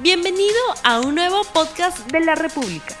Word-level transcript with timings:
Bienvenido 0.00 0.54
a 0.84 1.00
un 1.00 1.16
nuevo 1.16 1.42
podcast 1.52 2.08
de 2.12 2.20
la 2.20 2.36
República. 2.36 2.94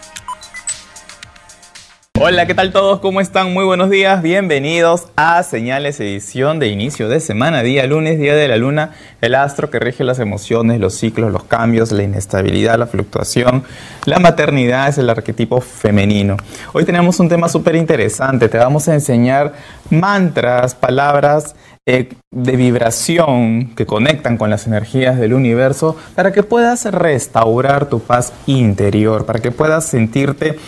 Hola, 2.20 2.44
¿qué 2.48 2.54
tal 2.56 2.72
todos? 2.72 2.98
¿Cómo 2.98 3.20
están? 3.20 3.54
Muy 3.54 3.64
buenos 3.64 3.88
días. 3.88 4.20
Bienvenidos 4.20 5.06
a 5.14 5.44
Señales 5.44 6.00
Edición 6.00 6.58
de 6.58 6.66
inicio 6.66 7.08
de 7.08 7.20
semana, 7.20 7.62
día 7.62 7.86
lunes, 7.86 8.18
día 8.18 8.34
de 8.34 8.48
la 8.48 8.56
luna, 8.56 8.94
el 9.20 9.36
astro 9.36 9.70
que 9.70 9.78
rige 9.78 10.02
las 10.02 10.18
emociones, 10.18 10.80
los 10.80 10.94
ciclos, 10.94 11.30
los 11.30 11.44
cambios, 11.44 11.92
la 11.92 12.02
inestabilidad, 12.02 12.76
la 12.76 12.88
fluctuación. 12.88 13.62
La 14.04 14.18
maternidad 14.18 14.88
es 14.88 14.98
el 14.98 15.08
arquetipo 15.08 15.60
femenino. 15.60 16.36
Hoy 16.72 16.84
tenemos 16.84 17.20
un 17.20 17.28
tema 17.28 17.48
súper 17.48 17.76
interesante. 17.76 18.48
Te 18.48 18.58
vamos 18.58 18.88
a 18.88 18.94
enseñar 18.94 19.52
mantras, 19.88 20.74
palabras 20.74 21.54
eh, 21.90 22.06
de 22.30 22.56
vibración 22.56 23.70
que 23.74 23.86
conectan 23.86 24.36
con 24.36 24.50
las 24.50 24.66
energías 24.66 25.18
del 25.18 25.32
universo 25.32 25.96
para 26.14 26.32
que 26.32 26.42
puedas 26.42 26.84
restaurar 26.84 27.86
tu 27.88 27.98
paz 27.98 28.34
interior, 28.44 29.24
para 29.24 29.38
que 29.38 29.52
puedas 29.52 29.86
sentirte 29.86 30.58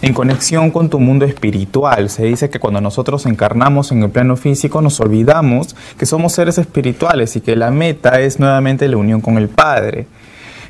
en 0.00 0.14
conexión 0.14 0.70
con 0.70 0.88
tu 0.88 1.00
mundo 1.00 1.24
espiritual. 1.24 2.08
Se 2.08 2.22
dice 2.22 2.50
que 2.50 2.60
cuando 2.60 2.80
nosotros 2.80 3.26
encarnamos 3.26 3.90
en 3.90 4.04
el 4.04 4.10
plano 4.10 4.36
físico 4.36 4.80
nos 4.80 5.00
olvidamos 5.00 5.74
que 5.98 6.06
somos 6.06 6.34
seres 6.34 6.56
espirituales 6.56 7.34
y 7.34 7.40
que 7.40 7.56
la 7.56 7.72
meta 7.72 8.20
es 8.20 8.38
nuevamente 8.38 8.86
la 8.86 8.96
unión 8.96 9.20
con 9.20 9.38
el 9.38 9.48
Padre. 9.48 10.06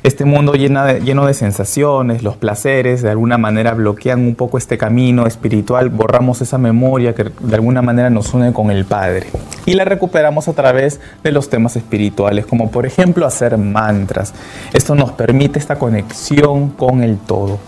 Este 0.03 0.25
mundo 0.25 0.53
lleno 0.55 0.83
de, 0.83 0.99
lleno 1.01 1.27
de 1.27 1.35
sensaciones, 1.35 2.23
los 2.23 2.35
placeres, 2.35 3.03
de 3.03 3.11
alguna 3.11 3.37
manera 3.37 3.75
bloquean 3.75 4.21
un 4.21 4.33
poco 4.33 4.57
este 4.57 4.75
camino 4.75 5.27
espiritual, 5.27 5.89
borramos 5.89 6.41
esa 6.41 6.57
memoria 6.57 7.13
que 7.13 7.25
de 7.25 7.55
alguna 7.55 7.83
manera 7.83 8.09
nos 8.09 8.33
une 8.33 8.51
con 8.51 8.71
el 8.71 8.85
Padre. 8.85 9.27
Y 9.67 9.75
la 9.75 9.85
recuperamos 9.85 10.47
a 10.47 10.53
través 10.53 10.99
de 11.23 11.31
los 11.31 11.51
temas 11.51 11.75
espirituales, 11.75 12.47
como 12.47 12.71
por 12.71 12.87
ejemplo 12.87 13.27
hacer 13.27 13.59
mantras. 13.59 14.33
Esto 14.73 14.95
nos 14.95 15.11
permite 15.11 15.59
esta 15.59 15.77
conexión 15.77 16.69
con 16.69 17.03
el 17.03 17.19
todo. 17.19 17.59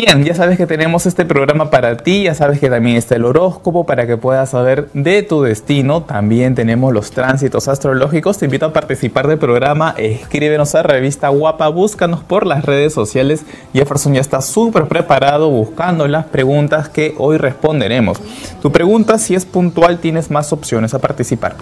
Bien, 0.00 0.24
ya 0.24 0.32
sabes 0.32 0.56
que 0.56 0.68
tenemos 0.68 1.06
este 1.06 1.24
programa 1.24 1.70
para 1.70 1.96
ti, 1.96 2.22
ya 2.22 2.32
sabes 2.32 2.60
que 2.60 2.70
también 2.70 2.94
está 2.94 3.16
el 3.16 3.24
horóscopo 3.24 3.84
para 3.84 4.06
que 4.06 4.16
puedas 4.16 4.50
saber 4.50 4.88
de 4.94 5.24
tu 5.24 5.42
destino. 5.42 6.04
También 6.04 6.54
tenemos 6.54 6.92
los 6.92 7.10
tránsitos 7.10 7.66
astrológicos. 7.66 8.38
Te 8.38 8.44
invito 8.44 8.66
a 8.66 8.72
participar 8.72 9.26
del 9.26 9.38
programa. 9.38 9.96
Escríbenos 9.98 10.76
a 10.76 10.84
Revista 10.84 11.30
Guapa, 11.30 11.66
búscanos 11.66 12.22
por 12.22 12.46
las 12.46 12.64
redes 12.64 12.94
sociales. 12.94 13.42
Jefferson 13.72 14.14
ya 14.14 14.20
está 14.20 14.40
súper 14.40 14.86
preparado 14.86 15.50
buscando 15.50 16.06
las 16.06 16.26
preguntas 16.26 16.88
que 16.88 17.16
hoy 17.18 17.36
responderemos. 17.36 18.20
Tu 18.62 18.70
pregunta, 18.70 19.18
si 19.18 19.34
es 19.34 19.46
puntual, 19.46 19.98
tienes 19.98 20.30
más 20.30 20.52
opciones 20.52 20.94
a 20.94 21.00
participar. 21.00 21.56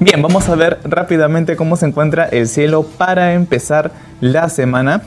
Bien, 0.00 0.22
vamos 0.22 0.48
a 0.48 0.54
ver 0.54 0.78
rápidamente 0.84 1.54
cómo 1.54 1.76
se 1.76 1.84
encuentra 1.84 2.24
el 2.24 2.48
cielo 2.48 2.86
para 2.96 3.34
empezar 3.34 3.90
la 4.22 4.48
semana. 4.48 5.02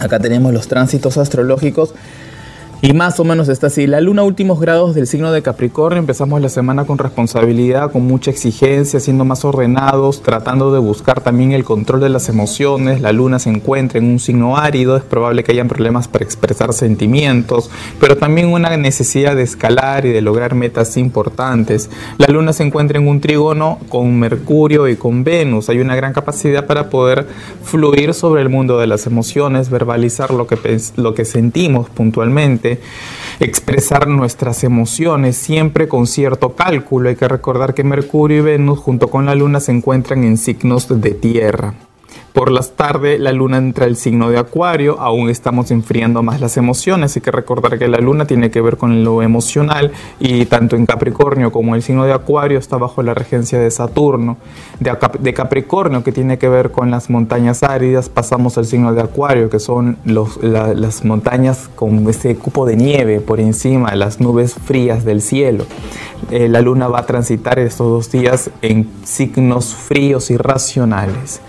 Acá 0.00 0.18
tenemos 0.18 0.52
los 0.52 0.68
tránsitos 0.68 1.16
astrológicos 1.16 1.94
y 2.82 2.92
más 2.92 3.18
o 3.20 3.24
menos 3.24 3.48
está 3.48 3.68
así. 3.68 3.86
La 3.86 4.02
luna 4.02 4.22
últimos 4.22 4.60
grados 4.60 4.94
del 4.94 5.06
signo 5.06 5.32
de 5.32 5.40
Capricornio. 5.40 5.98
Empezamos 5.98 6.42
la 6.42 6.50
semana 6.50 6.84
con 6.84 6.98
responsabilidad, 6.98 7.90
con 7.90 8.06
mucha 8.06 8.30
exigencia, 8.30 9.00
siendo 9.00 9.24
más 9.24 9.46
ordenados, 9.46 10.22
tratando 10.22 10.70
de 10.72 10.78
buscar 10.78 11.22
también 11.22 11.52
el 11.52 11.64
control 11.64 12.00
de 12.00 12.10
las 12.10 12.28
emociones. 12.28 13.00
La 13.00 13.12
luna 13.12 13.38
se 13.38 13.48
encuentra 13.48 13.98
en 13.98 14.04
un 14.04 14.18
signo 14.18 14.58
árido. 14.58 14.96
Es 14.96 15.04
probable 15.04 15.42
que 15.42 15.52
hayan 15.52 15.68
problemas 15.68 16.06
para 16.06 16.24
expresar 16.24 16.74
sentimientos, 16.74 17.70
pero 17.98 18.18
también 18.18 18.48
una 18.48 18.76
necesidad 18.76 19.36
de 19.36 19.42
escalar 19.42 20.04
y 20.04 20.10
de 20.10 20.20
lograr 20.20 20.54
metas 20.54 20.98
importantes. 20.98 21.88
La 22.18 22.26
luna 22.26 22.52
se 22.52 22.62
encuentra 22.62 22.98
en 22.98 23.08
un 23.08 23.20
trígono 23.20 23.78
con 23.88 24.18
Mercurio 24.18 24.86
y 24.86 24.96
con 24.96 25.24
Venus. 25.24 25.70
Hay 25.70 25.78
una 25.78 25.96
gran 25.96 26.12
capacidad 26.12 26.66
para 26.66 26.90
poder 26.90 27.26
fluir 27.62 28.12
sobre 28.12 28.42
el 28.42 28.50
mundo 28.50 28.78
de 28.78 28.86
las 28.86 29.06
emociones, 29.06 29.70
verbalizar 29.70 30.30
lo 30.30 30.46
que, 30.46 30.58
lo 30.96 31.14
que 31.14 31.24
sentimos 31.24 31.88
puntualmente 31.88 32.65
expresar 33.40 34.08
nuestras 34.08 34.64
emociones 34.64 35.36
siempre 35.36 35.88
con 35.88 36.06
cierto 36.06 36.54
cálculo. 36.54 37.08
Hay 37.08 37.16
que 37.16 37.28
recordar 37.28 37.74
que 37.74 37.84
Mercurio 37.84 38.38
y 38.38 38.42
Venus 38.42 38.78
junto 38.78 39.08
con 39.08 39.26
la 39.26 39.34
Luna 39.34 39.60
se 39.60 39.72
encuentran 39.72 40.24
en 40.24 40.36
signos 40.36 40.88
de 40.88 41.10
tierra. 41.12 41.74
Por 42.36 42.50
las 42.50 42.72
tardes 42.72 43.18
la 43.18 43.32
luna 43.32 43.56
entra 43.56 43.86
el 43.86 43.96
signo 43.96 44.28
de 44.28 44.36
Acuario, 44.36 45.00
aún 45.00 45.30
estamos 45.30 45.70
enfriando 45.70 46.22
más 46.22 46.38
las 46.38 46.58
emociones. 46.58 47.16
Hay 47.16 47.22
que 47.22 47.30
recordar 47.30 47.78
que 47.78 47.88
la 47.88 47.96
luna 47.96 48.26
tiene 48.26 48.50
que 48.50 48.60
ver 48.60 48.76
con 48.76 49.04
lo 49.04 49.22
emocional 49.22 49.90
y 50.20 50.44
tanto 50.44 50.76
en 50.76 50.84
Capricornio 50.84 51.50
como 51.50 51.74
el 51.74 51.80
signo 51.82 52.04
de 52.04 52.12
Acuario 52.12 52.58
está 52.58 52.76
bajo 52.76 53.02
la 53.02 53.14
regencia 53.14 53.58
de 53.58 53.70
Saturno. 53.70 54.36
De, 54.80 55.32
Capricornio, 55.32 56.04
que 56.04 56.12
tiene 56.12 56.36
que 56.36 56.50
ver 56.50 56.72
con 56.72 56.90
las 56.90 57.08
montañas 57.08 57.62
áridas, 57.62 58.10
pasamos 58.10 58.58
al 58.58 58.66
signo 58.66 58.92
de 58.92 59.00
Acuario, 59.00 59.48
que 59.48 59.58
son 59.58 59.96
las 60.04 61.06
montañas 61.06 61.70
con 61.74 62.06
ese 62.06 62.36
cupo 62.36 62.66
de 62.66 62.76
nieve 62.76 63.20
por 63.20 63.40
encima, 63.40 63.94
las 63.94 64.20
nubes 64.20 64.52
frías 64.52 65.06
del 65.06 65.22
cielo. 65.22 65.64
Eh, 66.30 66.48
la 66.50 66.60
luna 66.60 66.86
va 66.86 66.98
a 66.98 67.06
transitar 67.06 67.58
estos 67.58 67.88
dos 67.88 68.12
días 68.12 68.50
en 68.60 68.90
signos 69.04 69.74
fríos 69.74 70.30
y 70.30 70.36
racionales. 70.36 71.40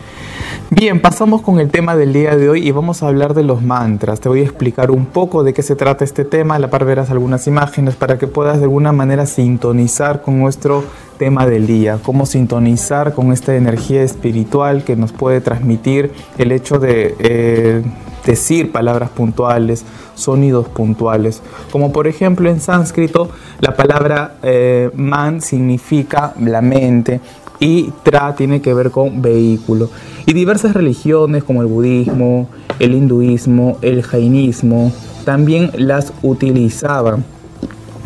Bien, 0.69 1.01
pasamos 1.01 1.41
con 1.41 1.59
el 1.59 1.69
tema 1.69 1.95
del 1.95 2.13
día 2.13 2.35
de 2.35 2.49
hoy 2.49 2.67
y 2.67 2.71
vamos 2.71 3.01
a 3.01 3.07
hablar 3.07 3.33
de 3.33 3.43
los 3.43 3.61
mantras. 3.61 4.19
Te 4.19 4.29
voy 4.29 4.41
a 4.41 4.43
explicar 4.43 4.91
un 4.91 5.05
poco 5.05 5.43
de 5.43 5.53
qué 5.53 5.63
se 5.63 5.75
trata 5.75 6.03
este 6.03 6.25
tema, 6.25 6.55
a 6.55 6.59
la 6.59 6.69
par 6.69 6.85
verás 6.85 7.09
algunas 7.09 7.47
imágenes 7.47 7.95
para 7.95 8.17
que 8.17 8.27
puedas 8.27 8.57
de 8.57 8.63
alguna 8.63 8.91
manera 8.91 9.25
sintonizar 9.25 10.21
con 10.21 10.39
nuestro 10.39 10.83
tema 11.17 11.47
del 11.47 11.67
día, 11.67 11.99
cómo 12.03 12.25
sintonizar 12.25 13.13
con 13.13 13.31
esta 13.31 13.55
energía 13.55 14.03
espiritual 14.03 14.83
que 14.83 14.95
nos 14.95 15.13
puede 15.13 15.41
transmitir 15.41 16.11
el 16.37 16.51
hecho 16.51 16.79
de 16.79 17.15
eh, 17.19 17.81
decir 18.25 18.71
palabras 18.71 19.09
puntuales, 19.09 19.85
sonidos 20.15 20.67
puntuales, 20.67 21.41
como 21.71 21.91
por 21.91 22.07
ejemplo 22.07 22.49
en 22.49 22.59
sánscrito 22.59 23.29
la 23.61 23.75
palabra 23.75 24.35
eh, 24.43 24.91
man 24.95 25.41
significa 25.41 26.33
la 26.39 26.61
mente, 26.61 27.21
y 27.59 27.91
tra 28.03 28.35
tiene 28.35 28.61
que 28.61 28.73
ver 28.73 28.91
con 28.91 29.21
vehículo. 29.21 29.89
Y 30.25 30.33
diversas 30.33 30.73
religiones 30.73 31.43
como 31.43 31.61
el 31.61 31.67
budismo, 31.67 32.47
el 32.79 32.93
hinduismo, 32.93 33.77
el 33.81 34.03
jainismo, 34.03 34.91
también 35.25 35.71
las 35.75 36.13
utilizaban 36.21 37.25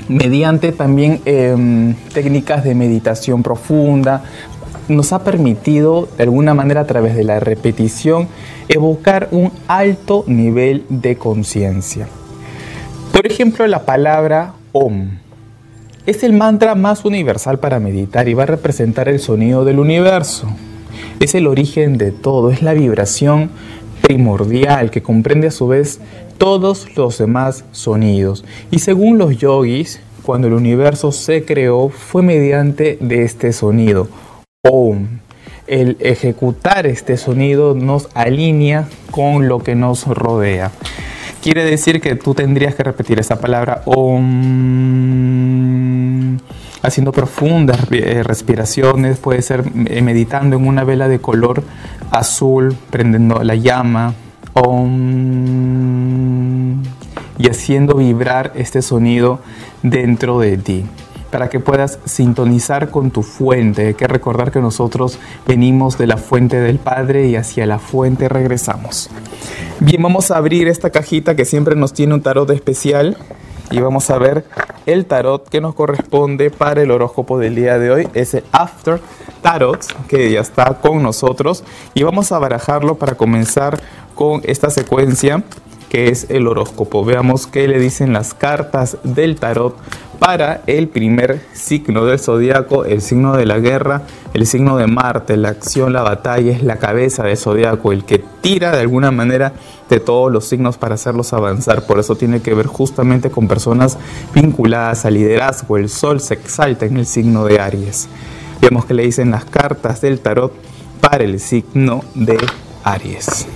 mediante 0.08 0.72
también 0.72 1.22
em, 1.26 1.96
técnicas 2.14 2.64
de 2.64 2.76
meditación 2.76 3.44
profunda. 3.44 4.24
Nos 4.88 5.14
ha 5.14 5.24
permitido 5.24 6.08
de 6.18 6.24
alguna 6.24 6.54
manera 6.54 6.82
a 6.82 6.86
través 6.86 7.16
de 7.16 7.24
la 7.24 7.40
repetición 7.40 8.28
evocar 8.68 9.30
un 9.32 9.52
alto 9.68 10.24
nivel 10.28 10.86
de 10.90 11.16
conciencia. 11.16 12.08
Por 13.14 13.26
ejemplo, 13.26 13.66
la 13.68 13.86
palabra 13.86 14.54
OM 14.74 15.22
es 16.06 16.24
el 16.24 16.34
mantra 16.34 16.76
más 16.76 17.06
universal 17.06 17.60
para 17.60 17.80
meditar 17.80 18.28
y 18.28 18.34
va 18.34 18.44
a 18.44 18.48
representar 18.48 19.08
el 19.08 19.20
sonido 19.20 19.66
del 19.66 19.80
universo. 19.80 20.48
Es 21.20 21.36
el 21.36 21.48
origen 21.48 21.98
de 21.98 22.12
todo, 22.12 22.50
es 22.50 22.62
la 22.62 22.74
vibración 22.74 23.52
primordial 24.02 24.90
que 24.90 25.04
comprende 25.04 25.48
a 25.48 25.52
su 25.52 25.68
vez 25.68 26.00
todos 26.38 26.96
los 26.96 27.18
demás 27.18 27.66
sonidos. 27.72 28.44
Y 28.72 28.80
según 28.80 29.20
los 29.20 29.38
yogis, 29.38 30.02
cuando 30.24 30.48
el 30.48 30.54
universo 30.54 31.12
se 31.12 31.46
creó 31.46 31.90
fue 31.90 32.24
mediante 32.24 32.98
de 33.00 33.24
este 33.24 33.54
sonido, 33.54 34.08
Om. 34.68 35.20
El 35.68 35.98
ejecutar 36.00 36.86
este 36.86 37.16
sonido 37.16 37.76
nos 37.76 38.10
alinea 38.14 38.88
con 39.12 39.48
lo 39.48 39.60
que 39.60 39.76
nos 39.76 40.06
rodea. 40.06 40.72
Quiere 41.42 41.64
decir 41.64 42.00
que 42.02 42.16
tú 42.16 42.36
tendrías 42.36 42.76
que 42.76 42.84
repetir 42.84 43.20
esa 43.20 43.40
palabra 43.40 43.82
Om, 43.86 44.38
haciendo 46.84 47.12
profundas 47.12 47.80
eh, 47.90 48.22
respiraciones, 48.24 49.18
puede 49.18 49.42
ser 49.42 49.64
eh, 49.88 50.04
meditando 50.04 50.58
en 50.58 50.68
una 50.68 50.84
vela 50.84 51.08
de 51.08 51.18
color 51.20 51.64
azul, 52.12 52.78
prendiendo 52.92 53.44
la 53.44 53.56
llama, 53.56 54.14
y 57.40 57.50
haciendo 57.50 57.96
vibrar 57.96 58.52
este 58.56 58.84
sonido 58.84 59.40
dentro 59.82 60.40
de 60.40 60.58
ti 60.58 60.86
para 61.32 61.50
que 61.50 61.60
puedas 61.60 62.00
sintonizar 62.06 62.90
con 62.90 63.12
tu 63.12 63.24
fuente. 63.24 63.88
Hay 63.88 63.94
que 63.94 64.08
recordar 64.08 64.52
que 64.52 64.60
nosotros 64.60 65.18
venimos 65.48 65.98
de 65.98 66.08
la 66.08 66.18
fuente 66.18 66.60
del 66.60 66.78
Padre 66.78 67.28
y 67.28 67.36
hacia 67.36 67.66
la 67.66 67.80
fuente 67.80 68.30
regresamos. 68.30 69.10
Bien, 69.80 70.04
vamos 70.04 70.30
a 70.30 70.38
abrir 70.38 70.68
esta 70.68 70.90
cajita 70.90 71.36
que 71.36 71.46
siempre 71.46 71.76
nos 71.76 71.94
tiene 71.94 72.14
un 72.14 72.22
tarot 72.22 72.50
especial 72.52 73.18
y 73.72 73.80
vamos 73.80 74.10
a 74.10 74.18
ver 74.18 74.46
el 74.86 75.06
tarot 75.06 75.48
que 75.48 75.62
nos 75.62 75.74
corresponde 75.74 76.52
para 76.52 76.82
el 76.82 76.92
horóscopo 76.92 77.40
del 77.40 77.56
día 77.56 77.80
de 77.80 77.92
hoy. 77.92 78.08
Es 78.14 78.34
el 78.34 78.44
After 78.52 79.00
Tarot 79.42 79.86
que 80.08 80.32
ya 80.32 80.42
está 80.42 80.80
con 80.82 81.02
nosotros 81.02 81.64
y 81.94 82.04
vamos 82.04 82.32
a 82.32 82.40
barajarlo 82.40 82.96
para 82.96 83.16
comenzar 83.16 83.82
con 84.14 84.42
esta 84.44 84.70
secuencia 84.70 85.44
que 85.90 86.10
es 86.10 86.28
el 86.30 86.48
horóscopo. 86.48 87.04
Veamos 87.04 87.48
qué 87.48 87.68
le 87.68 87.80
dicen 87.80 88.14
las 88.14 88.34
cartas 88.34 88.98
del 89.04 89.38
tarot 89.38 89.76
para 90.22 90.62
el 90.68 90.88
primer 90.88 91.42
signo 91.52 92.06
del 92.06 92.20
zodiaco, 92.20 92.86
el 92.86 93.02
signo 93.02 93.36
de 93.36 93.48
la 93.48 93.58
guerra, 93.58 94.04
el 94.36 94.46
signo 94.46 94.78
de 94.78 94.86
Marte, 94.86 95.36
la 95.36 95.50
acción, 95.50 95.94
la 95.94 96.04
batalla, 96.04 96.52
es 96.52 96.62
la 96.62 96.78
cabeza 96.78 97.24
del 97.24 97.38
zodiaco, 97.38 97.92
el 97.92 98.06
que 98.06 98.24
tira 98.42 98.72
de 98.72 98.82
alguna 98.82 99.10
manera 99.10 99.54
de 99.90 100.00
todos 100.00 100.32
los 100.32 100.48
signos 100.48 100.78
para 100.78 100.94
hacerlos 100.94 101.34
avanzar. 101.34 101.88
Por 101.88 101.98
eso 101.98 102.16
tiene 102.16 102.40
que 102.40 102.54
ver 102.54 102.68
justamente 102.68 103.32
con 103.32 103.48
personas 103.48 103.98
vinculadas 104.36 105.06
al 105.06 105.16
liderazgo. 105.16 105.78
El 105.78 105.90
sol 105.90 106.20
se 106.20 106.36
exalta 106.36 106.86
en 106.86 106.98
el 106.98 107.08
signo 107.08 107.46
de 107.46 107.60
Aries. 107.60 108.08
Vemos 108.62 108.86
que 108.86 108.94
le 108.94 109.02
dicen 109.02 109.32
las 109.32 109.46
cartas 109.46 110.02
del 110.02 110.20
tarot 110.20 110.54
para 111.02 111.24
el 111.24 111.40
signo 111.40 112.04
de 112.14 112.38
Aries. 112.84 113.48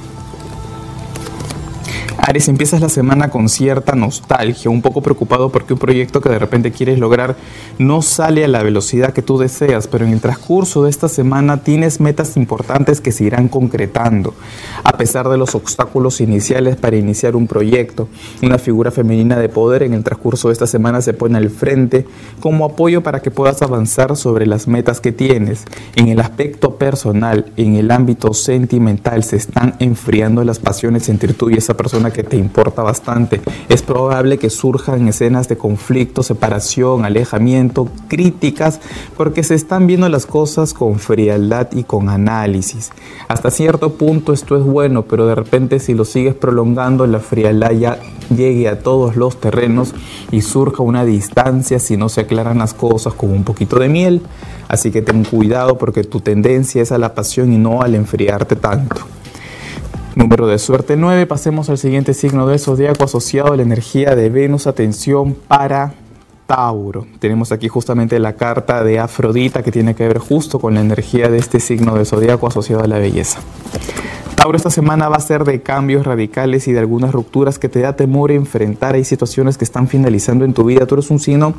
Aries, 2.28 2.48
empiezas 2.48 2.82
la 2.82 2.90
semana 2.90 3.30
con 3.30 3.50
cierta 3.50 3.94
nostalgia, 3.94 4.72
un 4.72 4.82
poco 4.82 5.04
preocupado 5.04 5.50
porque 5.50 5.74
un 5.74 5.80
proyecto 5.80 6.22
que 6.22 6.30
de 6.30 6.40
repente 6.40 6.72
quieres 6.72 6.98
lograr 6.98 7.36
no 7.78 8.02
sale 8.02 8.44
a 8.44 8.48
la 8.48 8.64
velocidad 8.64 9.14
que 9.14 9.22
tú 9.22 9.38
deseas, 9.38 9.88
pero 9.88 10.08
en 10.08 10.12
el 10.12 10.22
transcurso 10.22 10.84
de 10.84 10.90
esta 10.90 11.08
semana 11.08 11.58
tienes 11.58 12.00
metas 12.00 12.36
importantes 12.36 13.00
que 13.00 13.12
se 13.12 13.26
irán 13.26 13.48
concretando, 13.48 14.34
a 14.84 14.98
pesar 14.98 15.30
de 15.30 15.38
los 15.38 15.54
obstáculos 15.54 16.20
iniciales 16.20 16.78
para 16.78 16.96
iniciar 16.96 17.36
un 17.36 17.46
proyecto. 17.46 18.08
Una 18.42 18.58
figura 18.58 18.90
femenina 18.90 19.38
de 19.38 19.48
poder 19.48 19.84
en 19.84 19.94
el 19.94 20.04
transcurso 20.04 20.48
de 20.48 20.54
esta 20.54 20.66
semana 20.66 21.02
se 21.02 21.14
pone 21.14 21.38
al 21.38 21.52
frente 21.52 22.08
como 22.40 22.66
apoyo 22.66 23.04
para 23.04 23.22
que 23.22 23.30
puedas 23.30 23.62
avanzar 23.62 24.18
sobre 24.18 24.48
las 24.48 24.68
metas 24.68 25.00
que 25.00 25.12
tienes. 25.12 25.64
En 25.96 26.08
el 26.08 26.20
aspecto 26.20 26.65
personal, 26.78 27.52
en 27.58 27.76
el 27.76 27.92
ámbito 27.92 28.34
sentimental, 28.34 29.24
se 29.24 29.36
están 29.36 29.76
enfriando 29.80 30.44
las 30.44 30.60
pasiones 30.60 31.10
entre 31.10 31.34
tú 31.34 31.50
y 31.50 31.56
esa 31.56 31.76
persona 31.76 32.12
que 32.12 32.24
te 32.24 32.38
importa 32.38 32.84
bastante. 32.84 33.42
Es 33.70 33.82
probable 33.82 34.38
que 34.38 34.50
surjan 34.50 35.08
escenas 35.08 35.48
de 35.48 35.58
conflicto, 35.58 36.24
separación, 36.24 37.06
alejamiento, 37.06 37.90
críticas, 38.08 38.80
porque 39.18 39.44
se 39.44 39.56
están 39.56 39.88
viendo 39.88 40.10
las 40.10 40.26
cosas 40.26 40.74
con 40.74 41.00
frialdad 41.00 41.70
y 41.74 41.84
con 41.84 42.10
análisis. 42.10 42.92
Hasta 43.28 43.52
cierto 43.52 43.94
punto 43.94 44.34
esto 44.34 44.58
es 44.58 44.64
bueno, 44.64 45.04
pero 45.04 45.26
de 45.28 45.36
repente 45.36 45.80
si 45.80 45.94
lo 45.94 46.06
sigues 46.06 46.36
prolongando, 46.36 47.08
la 47.08 47.20
frialdad 47.20 47.72
ya 47.72 48.00
llegue 48.36 48.68
a 48.68 48.80
todos 48.80 49.16
los 49.16 49.40
terrenos 49.40 49.94
y 50.32 50.42
surja 50.42 50.84
una 50.84 51.06
distancia 51.06 51.80
si 51.80 51.98
no 51.98 52.10
se 52.10 52.22
aclaran 52.22 52.58
las 52.58 52.74
cosas 52.74 53.14
con 53.14 53.32
un 53.32 53.44
poquito 53.44 53.80
de 53.80 53.90
miel. 53.90 54.22
Así 54.68 54.92
que 54.92 55.02
ten 55.02 55.24
cuidado 55.24 55.78
porque 55.78 56.04
tu 56.04 56.20
tendencia 56.22 56.65
es 56.74 56.92
a 56.92 56.98
la 56.98 57.14
pasión 57.14 57.54
y 57.54 57.58
no 57.58 57.82
al 57.82 57.96
enfriarte 57.96 58.56
tanto. 58.56 58.98
Número 60.16 60.48
de 60.48 60.58
suerte 60.60 60.96
9. 60.96 61.26
Pasemos 61.26 61.70
al 61.70 61.78
siguiente 61.78 62.14
signo 62.14 62.48
del 62.48 62.60
zodiaco 62.60 63.04
asociado 63.04 63.54
a 63.54 63.58
la 63.58 63.64
energía 63.64 64.16
de 64.16 64.30
Venus. 64.30 64.66
Atención 64.66 65.36
para 65.48 65.94
Tauro. 66.48 67.06
Tenemos 67.20 67.52
aquí 67.52 67.68
justamente 67.68 68.18
la 68.20 68.34
carta 68.34 68.84
de 68.84 69.00
Afrodita 69.00 69.62
que 69.62 69.72
tiene 69.72 69.94
que 69.94 70.08
ver 70.08 70.20
justo 70.20 70.60
con 70.60 70.76
la 70.76 70.82
energía 70.82 71.30
de 71.30 71.38
este 71.38 71.60
signo 71.60 71.96
de 71.96 72.06
zodiaco 72.06 72.48
asociado 72.48 72.84
a 72.84 72.88
la 72.88 72.98
belleza. 72.98 73.40
Tauro, 74.46 74.58
esta 74.58 74.70
semana 74.70 75.10
va 75.10 75.16
a 75.16 75.22
ser 75.22 75.44
de 75.44 75.64
cambios 75.64 76.06
radicales 76.06 76.68
y 76.68 76.72
de 76.72 76.78
algunas 76.78 77.12
rupturas 77.12 77.58
que 77.58 77.68
te 77.68 77.80
da 77.80 77.96
temor 77.96 78.32
enfrentar. 78.32 78.94
Hay 78.94 79.04
situaciones 79.04 79.58
que 79.58 79.64
están 79.64 79.88
finalizando 79.88 80.46
en 80.46 80.54
tu 80.54 80.66
vida. 80.66 80.86
Tú 80.86 80.94
eres 80.94 81.10
un 81.10 81.18
signo 81.18 81.56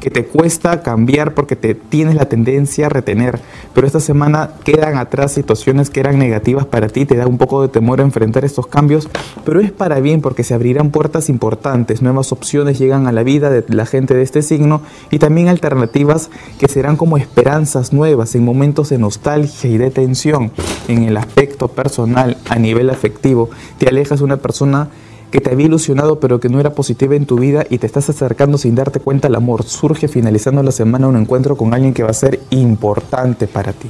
que 0.00 0.10
te 0.10 0.26
cuesta 0.26 0.82
cambiar 0.82 1.32
porque 1.32 1.56
te 1.56 1.74
tienes 1.74 2.14
la 2.14 2.26
tendencia 2.26 2.86
a 2.86 2.88
retener. 2.90 3.40
Pero 3.72 3.86
esta 3.86 4.00
semana 4.00 4.50
quedan 4.64 4.98
atrás 4.98 5.32
situaciones 5.32 5.88
que 5.88 6.00
eran 6.00 6.18
negativas 6.18 6.66
para 6.66 6.88
ti, 6.88 7.06
te 7.06 7.16
da 7.16 7.26
un 7.26 7.38
poco 7.38 7.62
de 7.62 7.68
temor 7.68 8.02
enfrentar 8.02 8.44
estos 8.44 8.66
cambios, 8.66 9.08
pero 9.46 9.60
es 9.60 9.72
para 9.72 10.00
bien 10.00 10.20
porque 10.20 10.44
se 10.44 10.52
abrirán 10.52 10.90
puertas 10.90 11.30
importantes, 11.30 12.02
nuevas 12.02 12.32
opciones 12.32 12.78
llegan 12.78 13.06
a 13.06 13.12
la 13.12 13.22
vida 13.22 13.48
de 13.48 13.64
la 13.68 13.86
gente 13.86 14.14
de 14.14 14.22
este 14.22 14.42
signo 14.42 14.82
y 15.10 15.18
también 15.18 15.48
alternativas 15.48 16.28
que 16.58 16.68
serán 16.68 16.96
como 16.96 17.16
esperanzas 17.16 17.94
nuevas 17.94 18.34
en 18.34 18.44
momentos 18.44 18.90
de 18.90 18.98
nostalgia 18.98 19.70
y 19.70 19.78
de 19.78 19.90
tensión 19.90 20.52
en 20.88 21.04
el 21.04 21.16
aspecto 21.16 21.45
personal 21.56 22.36
a 22.48 22.58
nivel 22.58 22.90
afectivo. 22.90 23.50
Te 23.78 23.88
alejas 23.88 24.20
de 24.20 24.24
una 24.24 24.36
persona 24.36 24.88
que 25.30 25.40
te 25.40 25.50
había 25.50 25.66
ilusionado 25.66 26.20
pero 26.20 26.38
que 26.38 26.48
no 26.48 26.60
era 26.60 26.74
positiva 26.74 27.16
en 27.16 27.26
tu 27.26 27.36
vida 27.36 27.66
y 27.68 27.78
te 27.78 27.86
estás 27.86 28.08
acercando 28.08 28.58
sin 28.58 28.74
darte 28.74 29.00
cuenta 29.00 29.28
al 29.28 29.34
amor. 29.34 29.64
Surge 29.64 30.08
finalizando 30.08 30.62
la 30.62 30.72
semana 30.72 31.08
un 31.08 31.16
encuentro 31.16 31.56
con 31.56 31.74
alguien 31.74 31.94
que 31.94 32.02
va 32.02 32.10
a 32.10 32.14
ser 32.14 32.40
importante 32.50 33.46
para 33.46 33.72
ti. 33.72 33.88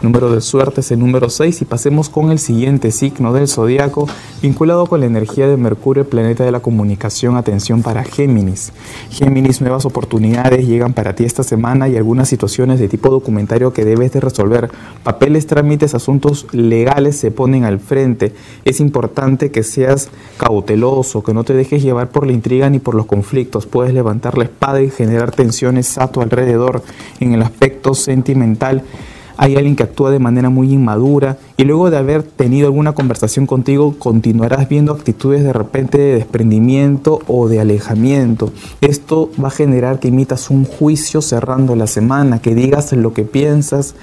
Número 0.00 0.30
de 0.30 0.40
suerte 0.40 0.80
es 0.80 0.92
el 0.92 1.00
número 1.00 1.28
6 1.28 1.62
y 1.62 1.64
pasemos 1.64 2.08
con 2.08 2.30
el 2.30 2.38
siguiente 2.38 2.92
signo 2.92 3.32
del 3.32 3.48
zodiaco 3.48 4.06
vinculado 4.40 4.86
con 4.86 5.00
la 5.00 5.06
energía 5.06 5.48
de 5.48 5.56
Mercurio, 5.56 6.08
planeta 6.08 6.44
de 6.44 6.52
la 6.52 6.60
comunicación. 6.60 7.36
Atención 7.36 7.82
para 7.82 8.04
Géminis. 8.04 8.72
Géminis, 9.10 9.60
nuevas 9.60 9.84
oportunidades 9.86 10.66
llegan 10.66 10.92
para 10.92 11.16
ti 11.16 11.24
esta 11.24 11.42
semana 11.42 11.88
y 11.88 11.96
algunas 11.96 12.28
situaciones 12.28 12.78
de 12.78 12.88
tipo 12.88 13.08
documentario 13.08 13.72
que 13.72 13.84
debes 13.84 14.12
de 14.12 14.20
resolver. 14.20 14.70
Papeles, 15.02 15.48
trámites, 15.48 15.94
asuntos 15.94 16.46
legales 16.52 17.16
se 17.16 17.32
ponen 17.32 17.64
al 17.64 17.80
frente. 17.80 18.32
Es 18.64 18.78
importante 18.78 19.50
que 19.50 19.64
seas 19.64 20.10
cauteloso, 20.36 21.24
que 21.24 21.34
no 21.34 21.42
te 21.42 21.54
dejes 21.54 21.82
llevar 21.82 22.10
por 22.10 22.24
la 22.24 22.32
intriga 22.32 22.70
ni 22.70 22.78
por 22.78 22.94
los 22.94 23.06
conflictos. 23.06 23.66
Puedes 23.66 23.92
levantar 23.92 24.38
la 24.38 24.44
espada 24.44 24.80
y 24.80 24.90
generar 24.90 25.32
tensiones 25.32 25.98
a 25.98 26.12
tu 26.12 26.20
alrededor 26.20 26.82
en 27.18 27.34
el 27.34 27.42
aspecto 27.42 27.94
sentimental 27.94 28.84
hay 29.38 29.54
alguien 29.54 29.76
que 29.76 29.84
actúa 29.84 30.10
de 30.10 30.18
manera 30.18 30.50
muy 30.50 30.72
inmadura 30.72 31.38
y 31.56 31.62
luego 31.62 31.90
de 31.90 31.96
haber 31.96 32.24
tenido 32.24 32.66
alguna 32.66 32.92
conversación 32.92 33.46
contigo 33.46 33.94
continuarás 33.96 34.68
viendo 34.68 34.92
actitudes 34.92 35.44
de 35.44 35.52
repente 35.52 35.96
de 35.96 36.14
desprendimiento 36.16 37.20
o 37.28 37.48
de 37.48 37.60
alejamiento. 37.60 38.52
Esto 38.80 39.30
va 39.42 39.48
a 39.48 39.52
generar 39.52 40.00
que 40.00 40.08
emitas 40.08 40.50
un 40.50 40.64
juicio 40.64 41.22
cerrando 41.22 41.76
la 41.76 41.86
semana, 41.86 42.42
que 42.42 42.56
digas 42.56 42.92
lo 42.92 43.14
que 43.14 43.22
piensas 43.22 43.94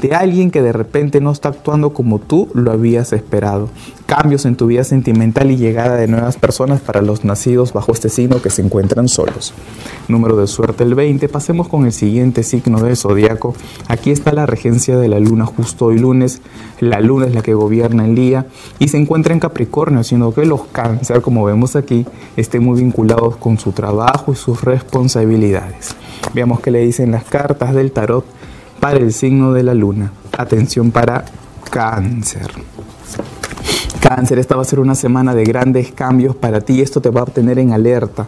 de 0.00 0.14
alguien 0.14 0.50
que 0.50 0.62
de 0.62 0.72
repente 0.72 1.20
no 1.20 1.32
está 1.32 1.48
actuando 1.48 1.92
como 1.92 2.18
tú 2.18 2.48
lo 2.54 2.70
habías 2.70 3.12
esperado. 3.12 3.68
Cambios 4.06 4.46
en 4.46 4.56
tu 4.56 4.66
vida 4.66 4.84
sentimental 4.84 5.50
y 5.50 5.56
llegada 5.56 5.96
de 5.96 6.08
nuevas 6.08 6.36
personas 6.36 6.80
para 6.80 7.02
los 7.02 7.24
nacidos 7.24 7.72
bajo 7.72 7.92
este 7.92 8.08
signo 8.08 8.40
que 8.40 8.48
se 8.48 8.62
encuentran 8.62 9.08
solos. 9.08 9.52
Número 10.08 10.36
de 10.36 10.46
suerte 10.46 10.84
el 10.84 10.94
20. 10.94 11.28
Pasemos 11.28 11.68
con 11.68 11.84
el 11.84 11.92
siguiente 11.92 12.42
signo 12.42 12.80
del 12.80 12.96
zodiaco. 12.96 13.54
Aquí 13.88 14.10
está 14.10 14.32
la 14.32 14.46
regencia 14.46 14.96
de 14.96 15.08
la 15.08 15.20
luna 15.20 15.44
justo 15.44 15.86
hoy 15.86 15.98
lunes. 15.98 16.40
La 16.80 17.00
luna 17.00 17.26
es 17.26 17.34
la 17.34 17.42
que 17.42 17.54
gobierna 17.54 18.06
el 18.06 18.14
día 18.14 18.46
y 18.78 18.88
se 18.88 18.96
encuentra 18.96 19.34
en 19.34 19.40
Capricornio, 19.40 20.02
siendo 20.04 20.32
que 20.32 20.46
los 20.46 20.64
cáncer, 20.66 21.20
como 21.20 21.44
vemos 21.44 21.76
aquí, 21.76 22.06
estén 22.36 22.64
muy 22.64 22.80
vinculados 22.80 23.36
con 23.36 23.58
su 23.58 23.72
trabajo 23.72 24.32
y 24.32 24.36
sus 24.36 24.62
responsabilidades. 24.62 25.96
Veamos 26.34 26.60
qué 26.60 26.70
le 26.70 26.80
dicen 26.80 27.10
las 27.10 27.24
cartas 27.24 27.74
del 27.74 27.92
tarot 27.92 28.37
para 28.80 28.98
el 28.98 29.12
signo 29.12 29.52
de 29.52 29.62
la 29.62 29.74
luna. 29.74 30.12
Atención 30.36 30.90
para 30.90 31.24
cáncer. 31.70 32.50
Cáncer, 34.00 34.38
esta 34.38 34.56
va 34.56 34.62
a 34.62 34.64
ser 34.64 34.80
una 34.80 34.94
semana 34.94 35.34
de 35.34 35.44
grandes 35.44 35.92
cambios 35.92 36.36
para 36.36 36.60
ti. 36.60 36.80
Esto 36.80 37.00
te 37.00 37.10
va 37.10 37.20
a 37.20 37.24
obtener 37.24 37.58
en 37.58 37.72
alerta 37.72 38.26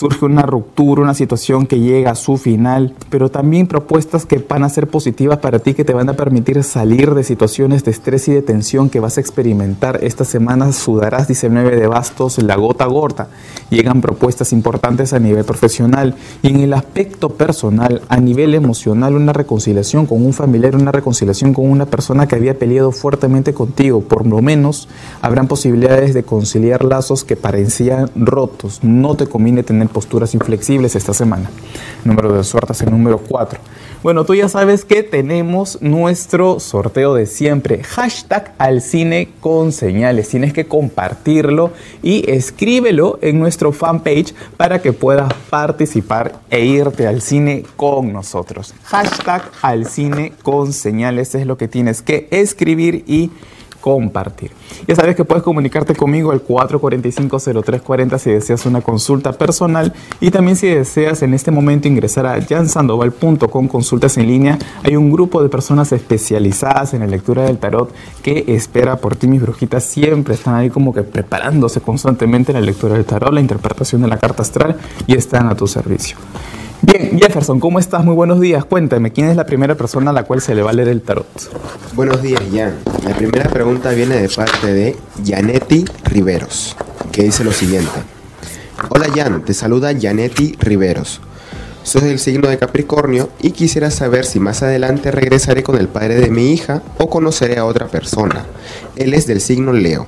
surge 0.00 0.24
una 0.24 0.46
ruptura, 0.46 1.02
una 1.02 1.12
situación 1.12 1.66
que 1.66 1.78
llega 1.78 2.12
a 2.12 2.14
su 2.14 2.38
final, 2.38 2.94
pero 3.10 3.30
también 3.30 3.66
propuestas 3.66 4.24
que 4.24 4.38
van 4.38 4.64
a 4.64 4.70
ser 4.70 4.88
positivas 4.88 5.40
para 5.40 5.58
ti, 5.58 5.74
que 5.74 5.84
te 5.84 5.92
van 5.92 6.08
a 6.08 6.14
permitir 6.14 6.64
salir 6.64 7.12
de 7.14 7.22
situaciones 7.22 7.84
de 7.84 7.90
estrés 7.90 8.26
y 8.28 8.32
de 8.32 8.40
tensión 8.40 8.88
que 8.88 8.98
vas 8.98 9.18
a 9.18 9.20
experimentar. 9.20 10.02
Esta 10.02 10.24
semana 10.24 10.72
sudarás 10.72 11.28
19 11.28 11.76
de 11.76 11.86
bastos, 11.86 12.42
la 12.42 12.56
gota 12.56 12.86
gorda. 12.86 13.28
Llegan 13.68 14.00
propuestas 14.00 14.54
importantes 14.54 15.12
a 15.12 15.18
nivel 15.18 15.44
profesional 15.44 16.14
y 16.40 16.48
en 16.48 16.60
el 16.60 16.72
aspecto 16.72 17.28
personal, 17.28 18.00
a 18.08 18.16
nivel 18.16 18.54
emocional, 18.54 19.14
una 19.16 19.34
reconciliación 19.34 20.06
con 20.06 20.24
un 20.24 20.32
familiar, 20.32 20.76
una 20.76 20.92
reconciliación 20.92 21.52
con 21.52 21.70
una 21.70 21.84
persona 21.84 22.26
que 22.26 22.36
había 22.36 22.58
peleado 22.58 22.90
fuertemente 22.90 23.52
contigo. 23.52 24.00
Por 24.00 24.26
lo 24.26 24.40
menos 24.40 24.88
habrán 25.20 25.46
posibilidades 25.46 26.14
de 26.14 26.22
conciliar 26.22 26.86
lazos 26.86 27.22
que 27.22 27.36
parecían 27.36 28.10
rotos. 28.16 28.82
No 28.82 29.14
te 29.14 29.26
conviene 29.26 29.62
tener 29.62 29.89
posturas 29.90 30.34
inflexibles 30.34 30.96
esta 30.96 31.12
semana. 31.12 31.50
Número 32.04 32.32
de 32.32 32.44
suertes, 32.44 32.80
el 32.82 32.90
número 32.90 33.18
4. 33.18 33.60
Bueno, 34.02 34.24
tú 34.24 34.34
ya 34.34 34.48
sabes 34.48 34.86
que 34.86 35.02
tenemos 35.02 35.82
nuestro 35.82 36.58
sorteo 36.58 37.12
de 37.14 37.26
siempre. 37.26 37.82
Hashtag 37.82 38.54
al 38.56 38.80
cine 38.80 39.28
con 39.40 39.72
señales. 39.72 40.30
Tienes 40.30 40.54
que 40.54 40.66
compartirlo 40.66 41.72
y 42.02 42.30
escríbelo 42.30 43.18
en 43.20 43.38
nuestro 43.38 43.72
fanpage 43.72 44.34
para 44.56 44.80
que 44.80 44.94
puedas 44.94 45.30
participar 45.50 46.40
e 46.48 46.64
irte 46.64 47.06
al 47.06 47.20
cine 47.20 47.64
con 47.76 48.10
nosotros. 48.10 48.74
Hashtag 48.84 49.50
al 49.60 49.86
cine 49.86 50.32
con 50.42 50.72
señales 50.72 51.34
es 51.34 51.46
lo 51.46 51.58
que 51.58 51.68
tienes 51.68 52.00
que 52.00 52.26
escribir 52.30 53.04
y 53.06 53.30
compartir. 53.80 54.52
Ya 54.86 54.94
sabes 54.94 55.16
que 55.16 55.24
puedes 55.24 55.42
comunicarte 55.42 55.94
conmigo 55.94 56.32
al 56.32 56.44
445-0340 56.44 58.18
si 58.18 58.30
deseas 58.30 58.66
una 58.66 58.80
consulta 58.80 59.32
personal 59.32 59.92
y 60.20 60.30
también 60.30 60.56
si 60.56 60.68
deseas 60.68 61.22
en 61.22 61.34
este 61.34 61.50
momento 61.50 61.88
ingresar 61.88 62.26
a 62.26 62.40
jansandoval.com 62.40 63.68
consultas 63.68 64.16
en 64.18 64.26
línea. 64.26 64.58
Hay 64.82 64.96
un 64.96 65.10
grupo 65.10 65.42
de 65.42 65.48
personas 65.48 65.92
especializadas 65.92 66.94
en 66.94 67.00
la 67.00 67.06
lectura 67.06 67.44
del 67.44 67.58
tarot 67.58 67.92
que 68.22 68.44
espera 68.48 68.96
por 68.96 69.16
ti. 69.16 69.26
Mis 69.26 69.42
brujitas 69.42 69.84
siempre 69.84 70.34
están 70.34 70.54
ahí 70.54 70.70
como 70.70 70.92
que 70.92 71.02
preparándose 71.02 71.80
constantemente 71.80 72.52
en 72.52 72.60
la 72.60 72.64
lectura 72.64 72.94
del 72.94 73.04
tarot, 73.04 73.32
la 73.32 73.40
interpretación 73.40 74.02
de 74.02 74.08
la 74.08 74.18
carta 74.18 74.42
astral 74.42 74.76
y 75.06 75.14
están 75.14 75.48
a 75.48 75.54
tu 75.54 75.66
servicio. 75.66 76.16
Bien, 76.82 77.18
Jefferson, 77.18 77.60
¿cómo 77.60 77.78
estás? 77.78 78.02
Muy 78.04 78.14
buenos 78.14 78.40
días. 78.40 78.64
Cuéntame, 78.64 79.12
¿quién 79.12 79.28
es 79.28 79.36
la 79.36 79.44
primera 79.44 79.74
persona 79.74 80.10
a 80.10 80.14
la 80.14 80.22
cual 80.22 80.40
se 80.40 80.54
le 80.54 80.62
va 80.62 80.70
a 80.70 80.72
leer 80.72 80.88
el 80.88 81.02
tarot? 81.02 81.26
Buenos 81.92 82.22
días, 82.22 82.40
Jan. 82.50 82.74
La 83.04 83.14
primera 83.14 83.50
pregunta 83.50 83.90
viene 83.90 84.16
de 84.16 84.28
parte 84.30 84.72
de 84.72 84.96
Janetti 85.22 85.84
Riveros, 86.04 86.76
que 87.12 87.24
dice 87.24 87.44
lo 87.44 87.52
siguiente. 87.52 87.90
Hola 88.88 89.08
Jan, 89.14 89.44
te 89.44 89.52
saluda 89.52 89.92
Janetti 89.98 90.56
Riveros. 90.58 91.20
Soy 91.82 92.00
del 92.02 92.18
signo 92.18 92.48
de 92.48 92.56
Capricornio 92.56 93.28
y 93.40 93.50
quisiera 93.50 93.90
saber 93.90 94.24
si 94.24 94.40
más 94.40 94.62
adelante 94.62 95.10
regresaré 95.10 95.62
con 95.62 95.76
el 95.76 95.88
padre 95.88 96.14
de 96.14 96.30
mi 96.30 96.52
hija 96.52 96.82
o 96.96 97.10
conoceré 97.10 97.58
a 97.58 97.66
otra 97.66 97.88
persona. 97.88 98.46
Él 98.96 99.12
es 99.12 99.26
del 99.26 99.42
signo 99.42 99.74
Leo. 99.74 100.06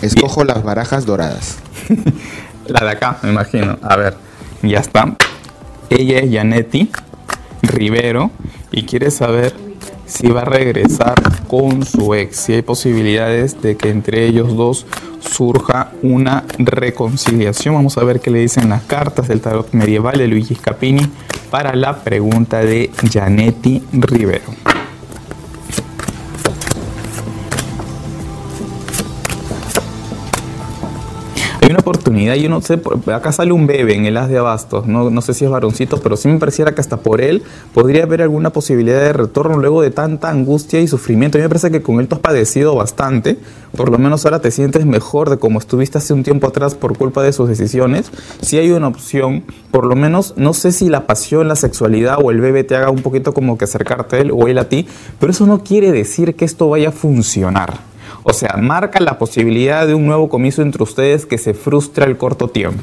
Escojo 0.00 0.44
las 0.44 0.62
barajas 0.62 1.04
doradas. 1.04 1.56
la 2.66 2.82
de 2.82 2.90
acá, 2.90 3.18
me 3.22 3.30
imagino. 3.30 3.78
A 3.82 3.96
ver, 3.96 4.16
ya 4.62 4.80
está. 4.80 5.14
Ella 5.90 6.18
es 6.18 6.32
Janetti 6.32 6.90
Rivero 7.62 8.30
y 8.70 8.82
quiere 8.84 9.10
saber 9.10 9.54
si 10.06 10.28
va 10.28 10.42
a 10.42 10.44
regresar 10.44 11.14
con 11.48 11.84
su 11.84 12.14
ex, 12.14 12.36
si 12.36 12.52
hay 12.52 12.62
posibilidades 12.62 13.60
de 13.62 13.76
que 13.76 13.90
entre 13.90 14.26
ellos 14.26 14.56
dos 14.56 14.86
surja 15.20 15.92
una 16.02 16.44
reconciliación. 16.58 17.74
Vamos 17.74 17.96
a 17.98 18.04
ver 18.04 18.20
qué 18.20 18.30
le 18.30 18.40
dicen 18.40 18.68
las 18.68 18.82
cartas 18.82 19.28
del 19.28 19.40
tarot 19.40 19.72
medieval 19.72 20.18
de 20.18 20.28
Luigi 20.28 20.54
Scapini 20.54 21.06
para 21.50 21.74
la 21.74 22.02
pregunta 22.02 22.60
de 22.60 22.90
Janetti 23.12 23.82
Rivero. 23.92 24.52
Una 31.74 31.80
oportunidad, 31.80 32.36
yo 32.36 32.48
no 32.48 32.60
sé, 32.60 32.80
acá 33.12 33.32
sale 33.32 33.52
un 33.52 33.66
bebé 33.66 33.96
en 33.96 34.06
el 34.06 34.16
as 34.16 34.28
de 34.28 34.38
abastos, 34.38 34.86
no, 34.86 35.10
no 35.10 35.20
sé 35.20 35.34
si 35.34 35.44
es 35.44 35.50
varoncito, 35.50 36.00
pero 36.00 36.16
sí 36.16 36.28
me 36.28 36.38
pareciera 36.38 36.72
que 36.72 36.80
hasta 36.80 36.98
por 36.98 37.20
él 37.20 37.42
podría 37.72 38.04
haber 38.04 38.22
alguna 38.22 38.50
posibilidad 38.50 39.00
de 39.00 39.12
retorno 39.12 39.58
luego 39.58 39.82
de 39.82 39.90
tanta 39.90 40.30
angustia 40.30 40.80
y 40.80 40.86
sufrimiento. 40.86 41.36
Me 41.36 41.48
parece 41.48 41.72
que 41.72 41.82
con 41.82 41.98
él 41.98 42.06
tú 42.06 42.14
has 42.14 42.20
padecido 42.20 42.76
bastante, 42.76 43.38
por 43.76 43.90
lo 43.90 43.98
menos 43.98 44.24
ahora 44.24 44.40
te 44.40 44.52
sientes 44.52 44.86
mejor 44.86 45.30
de 45.30 45.38
como 45.38 45.58
estuviste 45.58 45.98
hace 45.98 46.12
un 46.12 46.22
tiempo 46.22 46.46
atrás 46.46 46.76
por 46.76 46.96
culpa 46.96 47.24
de 47.24 47.32
sus 47.32 47.48
decisiones. 47.48 48.12
Si 48.40 48.56
hay 48.56 48.70
una 48.70 48.86
opción, 48.86 49.42
por 49.72 49.86
lo 49.86 49.96
menos, 49.96 50.34
no 50.36 50.54
sé 50.54 50.70
si 50.70 50.88
la 50.88 51.08
pasión, 51.08 51.48
la 51.48 51.56
sexualidad 51.56 52.18
o 52.22 52.30
el 52.30 52.40
bebé 52.40 52.62
te 52.62 52.76
haga 52.76 52.90
un 52.90 53.02
poquito 53.02 53.34
como 53.34 53.58
que 53.58 53.64
acercarte 53.64 54.16
a 54.16 54.20
él 54.20 54.30
o 54.32 54.46
él 54.46 54.58
a 54.58 54.68
ti, 54.68 54.86
pero 55.18 55.32
eso 55.32 55.44
no 55.44 55.64
quiere 55.64 55.90
decir 55.90 56.36
que 56.36 56.44
esto 56.44 56.68
vaya 56.68 56.90
a 56.90 56.92
funcionar. 56.92 57.93
O 58.24 58.32
sea, 58.32 58.56
marca 58.56 59.00
la 59.00 59.18
posibilidad 59.18 59.86
de 59.86 59.94
un 59.94 60.06
nuevo 60.06 60.30
comienzo 60.30 60.62
entre 60.62 60.82
ustedes 60.82 61.26
que 61.26 61.36
se 61.36 61.52
frustra 61.52 62.06
el 62.06 62.16
corto 62.16 62.48
tiempo. 62.48 62.82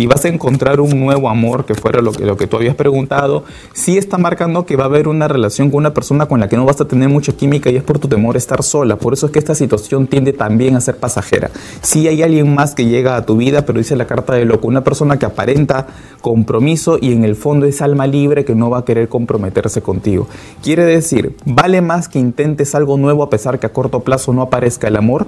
Si 0.00 0.06
vas 0.06 0.24
a 0.24 0.28
encontrar 0.28 0.80
un 0.80 0.98
nuevo 0.98 1.28
amor, 1.28 1.66
que 1.66 1.74
fuera 1.74 2.00
lo 2.00 2.12
que, 2.12 2.24
lo 2.24 2.34
que 2.38 2.46
tú 2.46 2.56
habías 2.56 2.74
preguntado, 2.74 3.44
sí 3.74 3.98
está 3.98 4.16
marcando 4.16 4.64
que 4.64 4.74
va 4.74 4.84
a 4.84 4.86
haber 4.86 5.08
una 5.08 5.28
relación 5.28 5.68
con 5.68 5.76
una 5.76 5.92
persona 5.92 6.24
con 6.24 6.40
la 6.40 6.48
que 6.48 6.56
no 6.56 6.64
vas 6.64 6.80
a 6.80 6.86
tener 6.86 7.10
mucha 7.10 7.32
química 7.32 7.68
y 7.68 7.76
es 7.76 7.82
por 7.82 7.98
tu 7.98 8.08
temor 8.08 8.34
a 8.34 8.38
estar 8.38 8.62
sola. 8.62 8.96
Por 8.96 9.12
eso 9.12 9.26
es 9.26 9.32
que 9.32 9.38
esta 9.38 9.54
situación 9.54 10.06
tiende 10.06 10.32
también 10.32 10.74
a 10.74 10.80
ser 10.80 10.96
pasajera. 10.96 11.50
Sí 11.82 12.08
hay 12.08 12.22
alguien 12.22 12.54
más 12.54 12.74
que 12.74 12.86
llega 12.86 13.14
a 13.14 13.26
tu 13.26 13.36
vida, 13.36 13.66
pero 13.66 13.78
dice 13.78 13.94
la 13.94 14.06
carta 14.06 14.32
de 14.32 14.46
loco, 14.46 14.68
una 14.68 14.82
persona 14.82 15.18
que 15.18 15.26
aparenta 15.26 15.88
compromiso 16.22 16.96
y 16.98 17.12
en 17.12 17.22
el 17.26 17.36
fondo 17.36 17.66
es 17.66 17.82
alma 17.82 18.06
libre 18.06 18.46
que 18.46 18.54
no 18.54 18.70
va 18.70 18.78
a 18.78 18.84
querer 18.86 19.10
comprometerse 19.10 19.82
contigo. 19.82 20.28
Quiere 20.62 20.86
decir, 20.86 21.36
vale 21.44 21.82
más 21.82 22.08
que 22.08 22.18
intentes 22.18 22.74
algo 22.74 22.96
nuevo 22.96 23.22
a 23.22 23.28
pesar 23.28 23.58
que 23.58 23.66
a 23.66 23.74
corto 23.74 24.00
plazo 24.00 24.32
no 24.32 24.40
aparezca 24.40 24.88
el 24.88 24.96
amor 24.96 25.26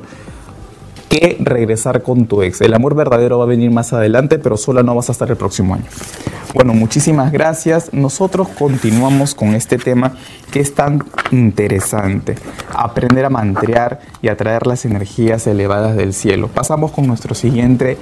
que 1.12 1.36
regresar 1.40 2.02
con 2.02 2.26
tu 2.26 2.42
ex. 2.42 2.62
El 2.62 2.72
amor 2.72 2.94
verdadero 2.94 3.38
va 3.38 3.44
a 3.44 3.46
venir 3.46 3.70
más 3.70 3.92
adelante, 3.92 4.38
pero 4.38 4.56
sola 4.56 4.82
no 4.82 4.94
vas 4.94 5.10
a 5.10 5.12
estar 5.12 5.28
el 5.30 5.36
próximo 5.36 5.74
año. 5.74 5.84
Bueno, 6.54 6.72
muchísimas 6.72 7.32
gracias. 7.32 7.92
Nosotros 7.92 8.48
continuamos 8.48 9.34
con 9.34 9.54
este 9.54 9.76
tema 9.76 10.14
que 10.50 10.60
es 10.60 10.74
tan 10.74 11.04
interesante. 11.30 12.36
Aprender 12.74 13.26
a 13.26 13.30
mantrear 13.30 14.00
y 14.22 14.28
atraer 14.28 14.66
las 14.66 14.86
energías 14.86 15.46
elevadas 15.46 15.96
del 15.96 16.14
cielo. 16.14 16.48
Pasamos 16.48 16.92
con 16.92 17.06
nuestro 17.06 17.34
siguiente 17.34 17.98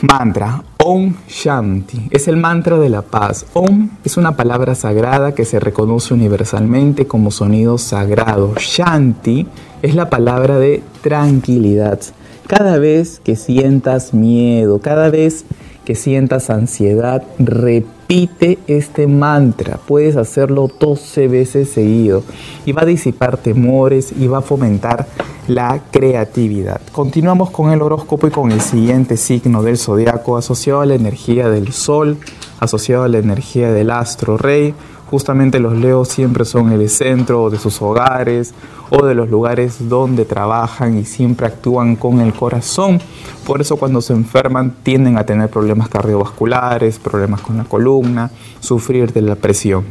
mantra. 0.00 0.62
Om 0.86 1.14
Shanti 1.26 2.08
es 2.10 2.28
el 2.28 2.36
mantra 2.36 2.78
de 2.78 2.90
la 2.90 3.00
paz. 3.00 3.46
Om 3.54 3.88
es 4.04 4.18
una 4.18 4.36
palabra 4.36 4.74
sagrada 4.74 5.34
que 5.34 5.46
se 5.46 5.58
reconoce 5.58 6.12
universalmente 6.12 7.06
como 7.06 7.30
sonido 7.30 7.78
sagrado. 7.78 8.52
Shanti 8.58 9.46
es 9.80 9.94
la 9.94 10.10
palabra 10.10 10.58
de 10.58 10.82
tranquilidad. 11.00 12.00
Cada 12.46 12.76
vez 12.76 13.18
que 13.24 13.34
sientas 13.34 14.12
miedo, 14.12 14.78
cada 14.78 15.08
vez 15.08 15.46
que 15.84 15.94
sientas 15.94 16.50
ansiedad, 16.50 17.22
repite 17.38 18.58
este 18.66 19.06
mantra. 19.06 19.78
Puedes 19.86 20.16
hacerlo 20.16 20.70
12 20.80 21.28
veces 21.28 21.70
seguido 21.70 22.22
y 22.64 22.72
va 22.72 22.82
a 22.82 22.86
disipar 22.86 23.36
temores 23.36 24.12
y 24.18 24.26
va 24.26 24.38
a 24.38 24.42
fomentar 24.42 25.06
la 25.46 25.80
creatividad. 25.90 26.80
Continuamos 26.92 27.50
con 27.50 27.70
el 27.70 27.82
horóscopo 27.82 28.26
y 28.26 28.30
con 28.30 28.50
el 28.50 28.60
siguiente 28.60 29.16
signo 29.16 29.62
del 29.62 29.78
zodiaco 29.78 30.36
asociado 30.36 30.80
a 30.80 30.86
la 30.86 30.94
energía 30.94 31.48
del 31.48 31.72
sol, 31.72 32.18
asociado 32.60 33.04
a 33.04 33.08
la 33.08 33.18
energía 33.18 33.72
del 33.72 33.90
astro 33.90 34.36
rey 34.36 34.74
Justamente 35.10 35.60
los 35.60 35.76
leos 35.76 36.08
siempre 36.08 36.44
son 36.44 36.72
el 36.72 36.88
centro 36.88 37.50
de 37.50 37.58
sus 37.58 37.80
hogares 37.82 38.54
o 38.90 39.04
de 39.04 39.14
los 39.14 39.28
lugares 39.28 39.88
donde 39.88 40.24
trabajan 40.24 40.98
y 40.98 41.04
siempre 41.04 41.46
actúan 41.46 41.96
con 41.96 42.20
el 42.20 42.32
corazón. 42.32 43.00
Por 43.46 43.60
eso 43.60 43.76
cuando 43.76 44.00
se 44.00 44.12
enferman 44.12 44.74
tienden 44.82 45.18
a 45.18 45.24
tener 45.24 45.50
problemas 45.50 45.88
cardiovasculares, 45.88 46.98
problemas 46.98 47.40
con 47.42 47.56
la 47.58 47.64
columna, 47.64 48.30
sufrir 48.60 49.12
de 49.12 49.22
la 49.22 49.36
presión. 49.36 49.84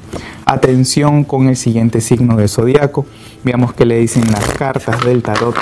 Atención 0.46 1.24
con 1.24 1.48
el 1.48 1.56
siguiente 1.56 2.02
signo 2.02 2.36
del 2.36 2.50
zodiaco. 2.50 3.06
Veamos 3.44 3.74
qué 3.74 3.86
le 3.86 4.00
dicen 4.00 4.30
las 4.32 4.50
cartas 4.54 5.04
del 5.06 5.22
tarot 5.22 5.56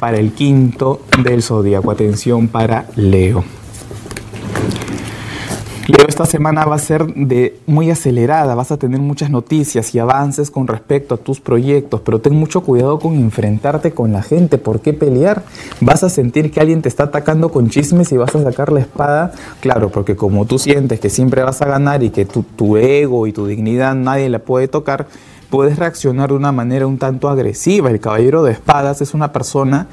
para 0.00 0.18
el 0.18 0.32
quinto 0.32 1.02
del 1.22 1.42
zodiaco. 1.42 1.90
Atención 1.90 2.48
para 2.48 2.86
Leo. 2.96 3.44
Leo, 5.88 6.04
esta 6.08 6.26
semana 6.26 6.64
va 6.64 6.74
a 6.74 6.80
ser 6.80 7.06
de 7.14 7.60
muy 7.64 7.92
acelerada, 7.92 8.56
vas 8.56 8.72
a 8.72 8.76
tener 8.76 8.98
muchas 8.98 9.30
noticias 9.30 9.94
y 9.94 10.00
avances 10.00 10.50
con 10.50 10.66
respecto 10.66 11.14
a 11.14 11.18
tus 11.18 11.38
proyectos, 11.38 12.00
pero 12.00 12.20
ten 12.20 12.34
mucho 12.34 12.62
cuidado 12.62 12.98
con 12.98 13.14
enfrentarte 13.14 13.92
con 13.92 14.10
la 14.10 14.22
gente, 14.22 14.58
¿por 14.58 14.80
qué 14.80 14.92
pelear? 14.92 15.44
Vas 15.80 16.02
a 16.02 16.08
sentir 16.08 16.50
que 16.50 16.58
alguien 16.58 16.82
te 16.82 16.88
está 16.88 17.04
atacando 17.04 17.50
con 17.50 17.70
chismes 17.70 18.10
y 18.10 18.16
vas 18.16 18.34
a 18.34 18.42
sacar 18.42 18.72
la 18.72 18.80
espada, 18.80 19.30
claro, 19.60 19.90
porque 19.90 20.16
como 20.16 20.44
tú 20.44 20.58
sientes 20.58 20.98
que 20.98 21.08
siempre 21.08 21.44
vas 21.44 21.62
a 21.62 21.66
ganar 21.66 22.02
y 22.02 22.10
que 22.10 22.24
tu, 22.24 22.42
tu 22.42 22.76
ego 22.76 23.28
y 23.28 23.32
tu 23.32 23.46
dignidad 23.46 23.94
nadie 23.94 24.28
la 24.28 24.40
puede 24.40 24.66
tocar, 24.66 25.06
puedes 25.50 25.78
reaccionar 25.78 26.30
de 26.30 26.34
una 26.34 26.50
manera 26.50 26.88
un 26.88 26.98
tanto 26.98 27.28
agresiva. 27.28 27.90
El 27.90 28.00
caballero 28.00 28.42
de 28.42 28.50
espadas 28.50 29.02
es 29.02 29.14
una 29.14 29.32
persona 29.32 29.86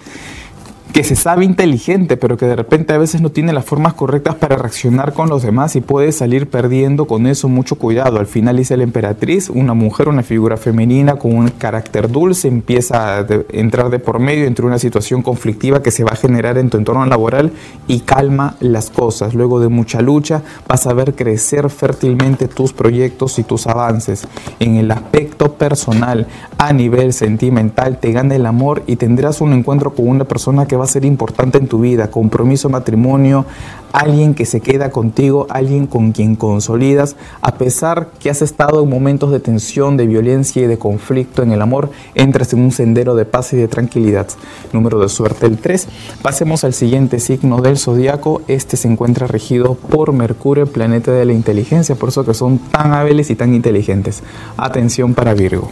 que 0.94 1.04
se 1.04 1.16
sabe 1.16 1.44
inteligente, 1.44 2.18
pero 2.18 2.38
que 2.38 2.46
de 2.46 2.56
repente 2.56 2.94
a 2.94 3.00
veces 3.00 3.20
no 3.20 3.32
tiene 3.32 3.52
las 3.52 3.66
formas 3.66 3.94
correctas 3.94 4.36
para 4.36 4.58
reaccionar 4.58 5.14
con 5.14 5.28
los 5.28 5.42
demás 5.42 5.76
y 5.76 5.82
puede 5.82 6.12
salir 6.12 6.48
perdiendo 6.48 7.08
con 7.08 7.26
eso 7.26 7.50
mucho 7.50 7.80
cuidado. 7.80 8.20
Al 8.20 8.28
final 8.28 8.58
dice 8.58 8.78
la 8.78 8.84
emperatriz, 8.84 9.50
una 9.50 9.74
mujer, 9.74 10.08
una 10.08 10.22
figura 10.22 10.56
femenina 10.56 11.16
con 11.16 11.36
un 11.36 11.48
carácter 11.48 12.12
dulce, 12.12 12.48
empieza 12.48 13.18
a 13.18 13.26
entrar 13.50 13.90
de 13.90 13.98
por 13.98 14.20
medio 14.20 14.46
entre 14.46 14.68
una 14.68 14.78
situación 14.78 15.24
conflictiva 15.24 15.82
que 15.82 15.90
se 15.90 16.04
va 16.04 16.12
a 16.12 16.16
generar 16.16 16.60
en 16.60 16.70
tu 16.70 16.78
entorno 16.78 17.04
laboral 17.08 17.54
y 17.88 18.02
calma 18.02 18.56
las 18.60 18.92
cosas. 18.92 19.34
Luego 19.34 19.60
de 19.60 19.70
mucha 19.70 20.00
lucha 20.00 20.44
vas 20.68 20.86
a 20.86 20.94
ver 20.94 21.16
crecer 21.16 21.72
fértilmente 21.72 22.48
tus 22.48 22.72
proyectos 22.72 23.40
y 23.40 23.44
tus 23.44 23.66
avances. 23.66 24.28
En 24.60 24.76
el 24.76 24.92
aspecto 24.92 25.54
personal, 25.54 26.28
a 26.60 26.72
nivel 26.72 27.14
sentimental, 27.14 27.98
te 27.98 28.12
gana 28.12 28.36
el 28.36 28.46
amor 28.46 28.84
y 28.86 28.98
tendrás 28.98 29.42
un 29.42 29.54
encuentro 29.54 29.96
con 29.96 30.08
una 30.08 30.26
persona 30.26 30.68
que 30.68 30.76
va 30.76 30.83
a 30.84 30.88
ser 30.88 31.06
importante 31.06 31.58
en 31.58 31.68
tu 31.68 31.80
vida, 31.80 32.12
compromiso, 32.12 32.70
matrimonio, 32.70 33.46
alguien 33.94 34.34
que 34.34 34.46
se 34.46 34.60
queda 34.60 34.90
contigo, 34.90 35.46
alguien 35.50 35.88
con 35.88 36.12
quien 36.12 36.36
consolidas, 36.36 37.16
a 37.42 37.56
pesar 37.56 38.10
que 38.20 38.30
has 38.30 38.42
estado 38.42 38.84
en 38.84 38.90
momentos 38.90 39.32
de 39.32 39.40
tensión, 39.40 39.96
de 39.98 40.08
violencia 40.08 40.63
y 40.63 40.68
de 40.68 40.78
conflicto 40.78 41.44
en 41.44 41.52
el 41.52 41.62
amor, 41.62 41.92
entras 42.16 42.52
en 42.54 42.62
un 42.62 42.72
sendero 42.72 43.16
de 43.16 43.25
paz 43.25 43.54
y 43.54 43.58
de 43.58 43.68
tranquilidad. 43.68 44.28
Número 44.74 45.00
de 45.00 45.10
suerte 45.10 45.46
el 45.46 45.60
3. 45.60 45.88
Pasemos 46.22 46.63
al 46.63 46.74
siguiente 46.74 47.20
signo 47.20 47.62
del 47.62 47.78
zodiaco. 47.78 48.42
Este 48.48 48.78
se 48.78 48.88
encuentra 48.88 49.28
regido 49.28 49.75
por 49.75 50.12
Mercurio, 50.12 50.66
planeta 50.66 51.12
de 51.12 51.25
la 51.25 51.34
inteligencia, 51.34 51.96
por 51.96 52.10
eso 52.10 52.25
que 52.25 52.34
son 52.34 52.58
tan 52.58 52.94
hábiles 52.94 53.30
y 53.30 53.36
tan 53.36 53.54
inteligentes. 53.54 54.24
Atención 54.58 55.13
para 55.13 55.36
Virgo. 55.36 55.70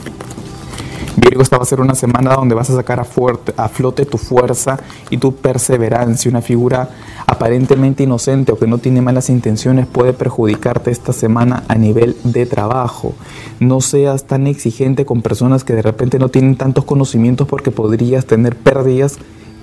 Virgo, 1.17 1.41
esta 1.41 1.57
va 1.57 1.63
a 1.63 1.65
ser 1.65 1.81
una 1.81 1.93
semana 1.93 2.35
donde 2.35 2.55
vas 2.55 2.69
a 2.69 2.75
sacar 2.75 2.99
a, 2.99 3.03
fuerte, 3.03 3.53
a 3.57 3.67
flote 3.67 4.05
tu 4.05 4.17
fuerza 4.17 4.79
y 5.09 5.17
tu 5.17 5.35
perseverancia. 5.35 6.29
Una 6.29 6.41
figura 6.41 6.89
aparentemente 7.27 8.03
inocente 8.03 8.51
o 8.51 8.57
que 8.57 8.67
no 8.67 8.77
tiene 8.77 9.01
malas 9.01 9.29
intenciones 9.29 9.87
puede 9.87 10.13
perjudicarte 10.13 10.89
esta 10.89 11.11
semana 11.11 11.63
a 11.67 11.75
nivel 11.75 12.15
de 12.23 12.45
trabajo. 12.45 13.13
No 13.59 13.81
seas 13.81 14.23
tan 14.23 14.47
exigente 14.47 15.05
con 15.05 15.21
personas 15.21 15.63
que 15.63 15.73
de 15.73 15.81
repente 15.81 16.17
no 16.17 16.29
tienen 16.29 16.55
tantos 16.55 16.85
conocimientos 16.85 17.47
porque 17.47 17.71
podrías 17.71 18.25
tener 18.25 18.55
pérdidas 18.55 19.17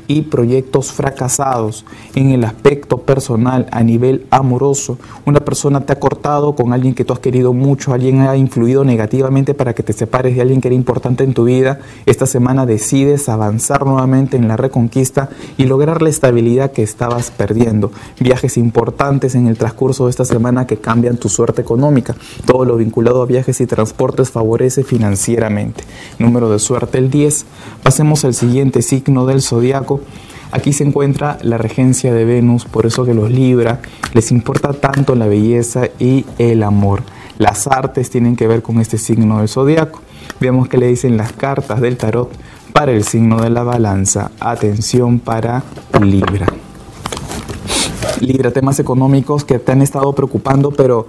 y 0.08 0.22
proyectos 0.22 0.90
fracasados 0.90 1.84
en 2.14 2.30
el 2.30 2.42
aspecto 2.44 2.98
personal 2.98 3.66
a 3.70 3.82
nivel 3.82 4.26
amoroso. 4.30 4.98
Una 5.26 5.40
persona 5.40 5.82
te 5.82 5.92
ha 5.92 6.00
cortado 6.00 6.56
con 6.56 6.72
alguien 6.72 6.94
que 6.94 7.04
tú 7.04 7.12
has 7.12 7.18
querido 7.18 7.52
mucho, 7.52 7.92
alguien 7.92 8.22
ha 8.22 8.36
influido 8.36 8.84
negativamente 8.84 9.54
para 9.54 9.74
que 9.74 9.82
te 9.82 9.92
separes 9.92 10.34
de 10.34 10.40
alguien 10.40 10.60
que 10.60 10.68
era 10.68 10.74
importante 10.74 11.24
en 11.24 11.34
tu 11.34 11.44
vida. 11.44 11.78
Esta 12.06 12.26
semana 12.26 12.64
decides 12.64 13.28
avanzar 13.28 13.84
nuevamente 13.84 14.38
en 14.38 14.48
la 14.48 14.56
reconquista 14.56 15.28
y 15.58 15.66
lograr 15.66 16.00
la 16.00 16.08
estabilidad 16.08 16.72
que 16.72 16.82
estabas 16.82 17.30
perdiendo. 17.30 17.92
Viajes 18.18 18.56
importantes 18.56 19.34
en 19.34 19.46
el 19.46 19.58
transcurso 19.58 20.06
de 20.06 20.10
esta 20.10 20.24
semana 20.24 20.66
que 20.66 20.78
cambian 20.78 21.18
tu 21.18 21.28
suerte 21.28 21.60
económica. 21.60 22.16
Todo 22.46 22.64
lo 22.64 22.76
vinculado 22.76 23.22
a 23.22 23.26
viajes 23.26 23.60
y 23.60 23.66
transportes 23.66 24.30
favorece 24.30 24.84
financieramente. 24.84 25.84
Número 26.18 26.50
de 26.50 26.58
suerte 26.58 26.96
el 26.96 27.10
10. 27.10 27.44
Pasemos 27.82 28.24
al 28.24 28.32
siguiente 28.32 28.80
signo 28.80 29.26
del 29.26 29.42
zodiaco 29.42 29.97
Aquí 30.50 30.72
se 30.72 30.84
encuentra 30.84 31.38
la 31.42 31.58
regencia 31.58 32.14
de 32.14 32.24
Venus, 32.24 32.64
por 32.64 32.86
eso 32.86 33.04
que 33.04 33.12
los 33.12 33.30
Libra 33.30 33.80
les 34.14 34.30
importa 34.30 34.72
tanto 34.72 35.14
la 35.14 35.26
belleza 35.26 35.88
y 35.98 36.24
el 36.38 36.62
amor. 36.62 37.02
Las 37.36 37.66
artes 37.66 38.10
tienen 38.10 38.34
que 38.34 38.48
ver 38.48 38.62
con 38.62 38.80
este 38.80 38.96
signo 38.98 39.38
del 39.38 39.48
zodiaco. 39.48 40.00
Veamos 40.40 40.68
que 40.68 40.78
le 40.78 40.86
dicen 40.86 41.16
las 41.16 41.32
cartas 41.32 41.80
del 41.80 41.96
tarot 41.96 42.30
para 42.72 42.92
el 42.92 43.04
signo 43.04 43.40
de 43.42 43.50
la 43.50 43.62
balanza. 43.62 44.30
Atención 44.40 45.18
para 45.18 45.62
Libra. 46.00 46.46
Libra, 48.20 48.50
temas 48.50 48.80
económicos 48.80 49.44
que 49.44 49.58
te 49.58 49.72
han 49.72 49.82
estado 49.82 50.12
preocupando, 50.14 50.70
pero 50.70 51.06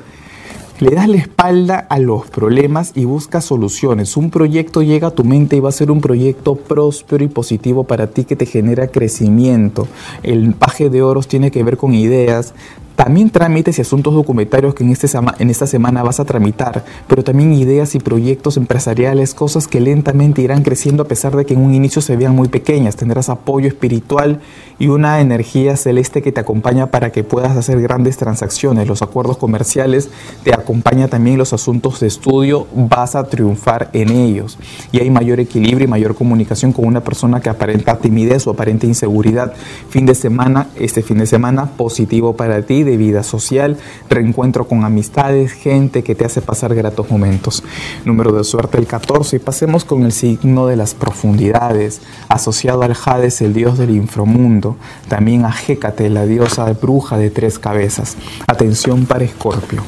le 0.79 0.91
das 0.91 1.09
la 1.09 1.17
espalda 1.17 1.85
a 1.89 1.99
los 1.99 2.29
problemas 2.29 2.93
y 2.95 3.03
buscas 3.03 3.45
soluciones. 3.45 4.15
Un 4.15 4.29
proyecto 4.29 4.81
llega 4.81 5.09
a 5.09 5.11
tu 5.11 5.25
mente 5.25 5.57
y 5.57 5.59
va 5.59 5.69
a 5.69 5.73
ser 5.73 5.91
un 5.91 5.99
proyecto 5.99 6.55
próspero 6.55 7.23
y 7.23 7.27
positivo 7.27 7.83
para 7.83 8.07
ti 8.07 8.23
que 8.23 8.37
te 8.37 8.45
genera 8.45 8.87
crecimiento. 8.87 9.87
El 10.23 10.53
paje 10.53 10.89
de 10.89 11.01
oros 11.01 11.27
tiene 11.27 11.51
que 11.51 11.63
ver 11.63 11.75
con 11.75 11.93
ideas, 11.93 12.53
también 12.99 13.29
trámites 13.29 13.77
y 13.77 13.81
asuntos 13.81 14.13
documentarios 14.13 14.75
que 14.75 14.83
en, 14.83 14.91
este, 14.91 15.07
en 15.37 15.49
esta 15.49 15.65
semana 15.65 16.03
vas 16.03 16.19
a 16.19 16.25
tramitar, 16.25 16.83
pero 17.07 17.23
también 17.23 17.53
ideas 17.53 17.95
y 17.95 17.99
proyectos 17.99 18.57
empresariales, 18.57 19.33
cosas 19.33 19.69
que 19.69 19.79
lentamente 19.79 20.41
irán 20.41 20.63
creciendo 20.63 21.03
a 21.03 21.07
pesar 21.07 21.33
de 21.37 21.45
que 21.45 21.53
en 21.53 21.61
un 21.61 21.73
inicio 21.73 22.01
se 22.01 22.17
vean 22.17 22.35
muy 22.35 22.49
pequeñas. 22.49 22.97
Tendrás 22.97 23.29
apoyo 23.29 23.69
espiritual 23.69 24.41
y 24.79 24.89
una 24.89 25.21
energía 25.21 25.77
celeste 25.77 26.21
que 26.21 26.33
te 26.33 26.41
acompaña 26.41 26.87
para 26.87 27.13
que 27.13 27.23
puedas 27.23 27.55
hacer 27.55 27.81
grandes 27.81 28.17
transacciones. 28.17 28.85
Los 28.85 29.01
acuerdos 29.01 29.37
comerciales 29.37 30.09
te 30.43 30.53
acompaña 30.53 31.07
también 31.07 31.37
los 31.37 31.53
asuntos 31.53 32.01
de 32.01 32.07
estudio, 32.07 32.67
vas 32.75 33.15
a 33.15 33.23
triunfar 33.29 33.91
en 33.93 34.09
ellos. 34.09 34.57
Y 34.91 34.99
hay 34.99 35.09
mayor 35.09 35.39
equilibrio 35.39 35.85
y 35.85 35.89
mayor 35.89 36.15
comunicación 36.15 36.73
con 36.73 36.83
una 36.83 36.99
persona 36.99 37.39
que 37.39 37.47
aparenta 37.47 37.97
timidez 37.97 38.45
o 38.45 38.51
aparente 38.51 38.87
inseguridad. 38.87 39.53
Fin 39.87 40.05
de 40.05 40.15
semana, 40.15 40.67
este 40.75 41.01
fin 41.01 41.19
de 41.19 41.27
semana 41.27 41.67
positivo 41.77 42.35
para 42.35 42.61
ti 42.63 42.88
vida 42.97 43.23
social, 43.23 43.77
reencuentro 44.09 44.67
con 44.67 44.83
amistades, 44.83 45.51
gente 45.53 46.03
que 46.03 46.15
te 46.15 46.25
hace 46.25 46.41
pasar 46.41 46.75
gratos 46.75 47.09
momentos. 47.09 47.63
Número 48.05 48.31
de 48.31 48.43
suerte 48.43 48.77
el 48.77 48.87
14 48.87 49.37
y 49.37 49.39
pasemos 49.39 49.85
con 49.85 50.03
el 50.03 50.11
signo 50.11 50.67
de 50.67 50.75
las 50.75 50.93
profundidades, 50.93 52.01
asociado 52.27 52.83
al 52.83 52.95
Hades, 53.05 53.41
el 53.41 53.53
dios 53.53 53.77
del 53.77 53.91
inframundo, 53.91 54.77
también 55.07 55.45
a 55.45 55.53
Hécate, 55.67 56.09
la 56.09 56.25
diosa 56.25 56.71
bruja 56.73 57.17
de 57.17 57.29
tres 57.29 57.59
cabezas. 57.59 58.17
Atención 58.47 59.05
para 59.05 59.23
Escorpio. 59.23 59.81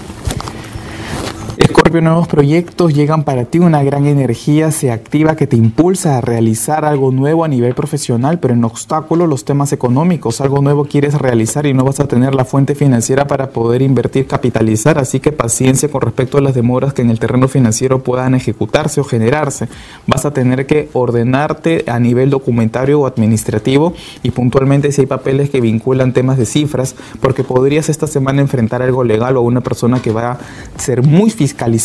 Escorpio, 1.92 2.10
nuevos 2.10 2.30
proyectos 2.30 2.94
llegan 2.94 3.26
para 3.26 3.44
ti, 3.44 3.60
una 3.60 3.84
gran 3.84 4.06
energía 4.06 4.72
se 4.72 4.92
activa 4.92 5.36
que 5.36 5.46
te 5.46 5.58
impulsa 5.58 6.18
a 6.18 6.22
realizar 6.22 6.86
algo 6.86 7.12
nuevo 7.12 7.44
a 7.44 7.50
nivel 7.50 7.76
profesional, 7.76 8.40
pero 8.40 8.54
en 8.54 8.64
obstáculo 8.64 9.28
los 9.28 9.44
temas 9.44 9.74
económicos, 9.74 10.40
algo 10.40 10.62
nuevo 10.62 10.86
quieres 10.86 11.16
realizar 11.16 11.66
y 11.66 11.74
no 11.74 11.84
vas 11.84 12.00
a 12.00 12.08
tener 12.08 12.34
la 12.34 12.46
fuente 12.46 12.76
financiera 12.76 13.28
para 13.28 13.50
poder 13.50 13.82
invertir, 13.82 14.26
capitalizar, 14.26 15.00
así 15.00 15.20
que 15.20 15.34
paciencia 15.34 15.90
con 15.90 16.00
respecto 16.00 16.38
a 16.38 16.42
las 16.42 16.56
demoras 16.56 16.94
que 16.94 17.02
en 17.02 17.10
el 17.10 17.20
terreno 17.20 17.50
financiero 17.50 18.02
puedan 18.02 18.36
ejecutarse 18.36 19.02
o 19.02 19.04
generarse. 19.04 19.68
Vas 20.08 20.24
a 20.24 20.32
tener 20.32 20.68
que 20.68 20.88
ordenarte 20.94 21.84
a 21.88 22.00
nivel 22.00 22.30
documentario 22.30 23.02
o 23.02 23.06
administrativo 23.06 23.94
y 24.24 24.32
puntualmente 24.32 24.94
si 24.94 25.02
hay 25.02 25.08
papeles 25.08 25.50
que 25.50 25.60
vinculan 25.60 26.14
temas 26.14 26.38
de 26.38 26.46
cifras, 26.46 26.96
porque 27.20 27.44
podrías 27.44 27.90
esta 27.90 28.08
semana 28.08 28.40
enfrentar 28.40 28.82
algo 28.82 29.04
legal 29.04 29.36
o 29.36 29.42
una 29.42 29.60
persona 29.60 30.02
que 30.02 30.14
va 30.14 30.32
a 30.32 30.40
ser 30.78 31.04
muy 31.04 31.30
fiscal 31.32 31.76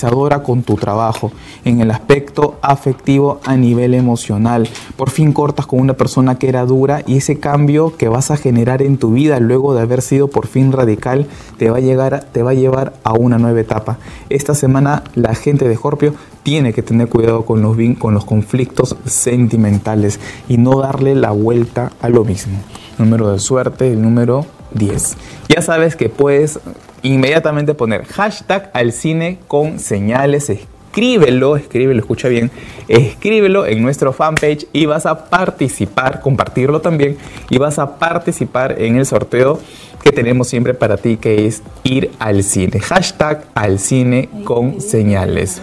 con 0.42 0.62
tu 0.62 0.76
trabajo, 0.76 1.32
en 1.64 1.80
el 1.80 1.90
aspecto 1.90 2.58
afectivo 2.62 3.40
a 3.44 3.56
nivel 3.56 3.94
emocional. 3.94 4.68
Por 4.96 5.10
fin 5.10 5.32
cortas 5.32 5.66
con 5.66 5.80
una 5.80 5.94
persona 5.94 6.38
que 6.38 6.48
era 6.48 6.64
dura 6.66 7.02
y 7.06 7.16
ese 7.16 7.38
cambio 7.38 7.96
que 7.96 8.08
vas 8.08 8.30
a 8.30 8.36
generar 8.36 8.82
en 8.82 8.98
tu 8.98 9.12
vida 9.12 9.40
luego 9.40 9.74
de 9.74 9.80
haber 9.80 10.02
sido 10.02 10.28
por 10.28 10.46
fin 10.46 10.72
radical 10.72 11.26
te 11.58 11.70
va 11.70 11.78
a, 11.78 11.80
llegar, 11.80 12.26
te 12.32 12.42
va 12.42 12.50
a 12.50 12.54
llevar 12.54 12.94
a 13.04 13.14
una 13.14 13.38
nueva 13.38 13.60
etapa. 13.60 13.98
Esta 14.28 14.54
semana 14.54 15.02
la 15.14 15.34
gente 15.34 15.66
de 15.68 15.76
Scorpio 15.76 16.14
tiene 16.42 16.72
que 16.72 16.82
tener 16.82 17.08
cuidado 17.08 17.44
con 17.44 17.62
los, 17.62 17.76
con 17.98 18.14
los 18.14 18.24
conflictos 18.24 18.96
sentimentales 19.04 20.20
y 20.48 20.58
no 20.58 20.78
darle 20.78 21.14
la 21.14 21.30
vuelta 21.30 21.92
a 22.00 22.08
lo 22.08 22.24
mismo. 22.24 22.58
Número 22.98 23.32
de 23.32 23.38
suerte, 23.38 23.92
el 23.92 24.00
número 24.00 24.46
10. 24.72 25.16
Ya 25.48 25.62
sabes 25.62 25.96
que 25.96 26.08
puedes 26.08 26.58
inmediatamente 27.02 27.74
poner 27.74 28.04
hashtag 28.04 28.70
al 28.72 28.92
cine 28.92 29.38
con 29.48 29.78
señales. 29.78 30.50
Escríbelo, 30.50 31.56
escríbelo, 31.56 32.00
escucha 32.00 32.28
bien, 32.28 32.50
escríbelo 32.88 33.66
en 33.66 33.82
nuestro 33.82 34.12
fanpage 34.12 34.66
y 34.72 34.86
vas 34.86 35.04
a 35.04 35.26
participar, 35.26 36.20
compartirlo 36.20 36.80
también 36.80 37.18
y 37.50 37.58
vas 37.58 37.78
a 37.78 37.98
participar 37.98 38.80
en 38.80 38.96
el 38.96 39.04
sorteo 39.04 39.60
que 40.02 40.10
tenemos 40.10 40.48
siempre 40.48 40.72
para 40.72 40.96
ti 40.96 41.16
que 41.18 41.46
es 41.46 41.62
ir 41.84 42.12
al 42.18 42.42
cine. 42.42 42.80
Hashtag 42.80 43.44
al 43.54 43.78
cine 43.78 44.30
con 44.44 44.80
señales. 44.80 45.60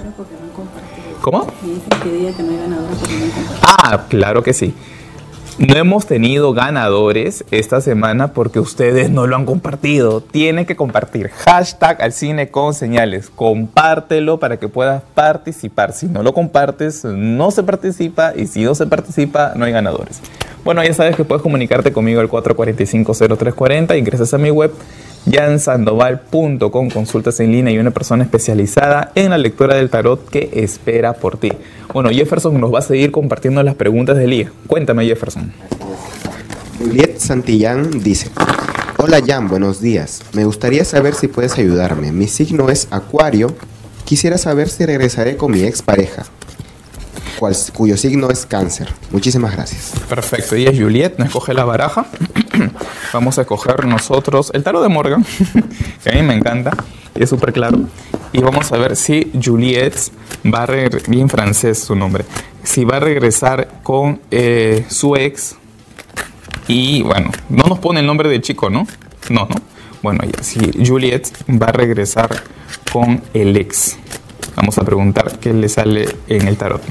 ¿Cómo? 1.21 1.47
Ah, 3.61 4.05
claro 4.09 4.43
que 4.43 4.53
sí. 4.53 4.73
No 5.59 5.75
hemos 5.75 6.07
tenido 6.07 6.51
ganadores 6.53 7.45
esta 7.51 7.79
semana 7.79 8.33
porque 8.33 8.59
ustedes 8.59 9.11
no 9.11 9.27
lo 9.27 9.35
han 9.35 9.45
compartido. 9.45 10.19
Tienen 10.19 10.65
que 10.65 10.75
compartir. 10.75 11.29
Hashtag 11.29 12.01
al 12.01 12.11
cine 12.11 12.49
con 12.49 12.73
señales. 12.73 13.29
Compártelo 13.29 14.39
para 14.39 14.57
que 14.57 14.67
puedas 14.67 15.03
participar. 15.13 15.93
Si 15.93 16.07
no 16.07 16.23
lo 16.23 16.33
compartes, 16.33 17.05
no 17.05 17.51
se 17.51 17.61
participa. 17.61 18.33
Y 18.35 18.47
si 18.47 18.63
no 18.63 18.73
se 18.73 18.87
participa, 18.87 19.53
no 19.55 19.65
hay 19.65 19.71
ganadores. 19.71 20.21
Bueno, 20.63 20.83
ya 20.83 20.93
sabes 20.95 21.15
que 21.15 21.23
puedes 21.23 21.43
comunicarte 21.43 21.93
conmigo 21.93 22.19
al 22.19 22.29
445-0340. 22.29 23.95
Ingresas 23.99 24.33
a 24.33 24.39
mi 24.39 24.49
web 24.49 24.73
jansandoval.com, 25.29 26.89
consultas 26.89 27.39
en 27.39 27.51
línea 27.51 27.73
y 27.73 27.79
una 27.79 27.91
persona 27.91 28.23
especializada 28.23 29.11
en 29.15 29.29
la 29.29 29.37
lectura 29.37 29.75
del 29.75 29.89
tarot 29.89 30.29
que 30.29 30.49
espera 30.53 31.13
por 31.13 31.37
ti. 31.37 31.51
Bueno, 31.93 32.09
Jefferson 32.09 32.59
nos 32.59 32.73
va 32.73 32.79
a 32.79 32.83
seguir 32.83 33.11
compartiendo 33.11 33.61
las 33.63 33.75
preguntas 33.75 34.17
del 34.17 34.31
día. 34.31 34.51
Cuéntame, 34.67 35.05
Jefferson. 35.05 35.53
Juliet 36.79 37.17
Santillán 37.19 38.03
dice, 38.03 38.29
Hola 38.97 39.21
Jan, 39.25 39.47
buenos 39.47 39.81
días. 39.81 40.21
Me 40.33 40.45
gustaría 40.45 40.85
saber 40.85 41.13
si 41.13 41.27
puedes 41.27 41.57
ayudarme. 41.57 42.11
Mi 42.11 42.27
signo 42.27 42.69
es 42.69 42.87
Acuario. 42.89 43.53
Quisiera 44.05 44.37
saber 44.37 44.69
si 44.69 44.85
regresaré 44.85 45.37
con 45.37 45.51
mi 45.51 45.63
expareja, 45.63 46.23
cuyo 47.73 47.97
signo 47.97 48.29
es 48.29 48.45
cáncer. 48.45 48.93
Muchísimas 49.11 49.53
gracias. 49.53 49.91
Perfecto. 50.07 50.55
Y 50.55 50.65
es 50.65 50.79
Juliet, 50.79 51.17
nos 51.17 51.27
escoge 51.27 51.53
la 51.53 51.65
baraja. 51.65 52.05
Vamos 53.11 53.37
a 53.37 53.41
escoger 53.41 53.85
nosotros 53.85 54.51
el 54.53 54.63
tarot 54.63 54.83
de 54.83 54.89
Morgan, 54.89 55.25
que 56.03 56.09
a 56.09 56.13
mí 56.13 56.21
me 56.21 56.35
encanta 56.35 56.71
es 57.15 57.29
súper 57.29 57.53
claro. 57.53 57.79
Y 58.31 58.41
vamos 58.41 58.71
a 58.71 58.77
ver 58.77 58.95
si 58.95 59.31
Juliet 59.43 59.93
va 60.45 60.63
a 60.63 60.65
regresar, 60.65 61.09
bien 61.09 61.29
francés 61.29 61.79
su 61.79 61.95
nombre, 61.95 62.25
si 62.63 62.85
va 62.85 62.97
a 62.97 62.99
regresar 62.99 63.81
con 63.83 64.21
eh, 64.31 64.85
su 64.89 65.15
ex. 65.15 65.55
Y 66.67 67.01
bueno, 67.03 67.31
no 67.49 67.65
nos 67.65 67.79
pone 67.79 67.99
el 67.99 68.05
nombre 68.05 68.29
del 68.29 68.41
chico, 68.41 68.69
¿no? 68.69 68.87
No, 69.29 69.47
no. 69.49 69.55
Bueno, 70.01 70.21
ya, 70.25 70.43
si 70.43 70.59
Juliet 70.85 71.27
va 71.49 71.67
a 71.67 71.71
regresar 71.71 72.29
con 72.91 73.21
el 73.33 73.55
ex. 73.55 73.97
Vamos 74.55 74.77
a 74.77 74.83
preguntar 74.83 75.39
qué 75.39 75.53
le 75.53 75.69
sale 75.69 76.07
en 76.27 76.47
el 76.47 76.57
tarot. 76.57 76.81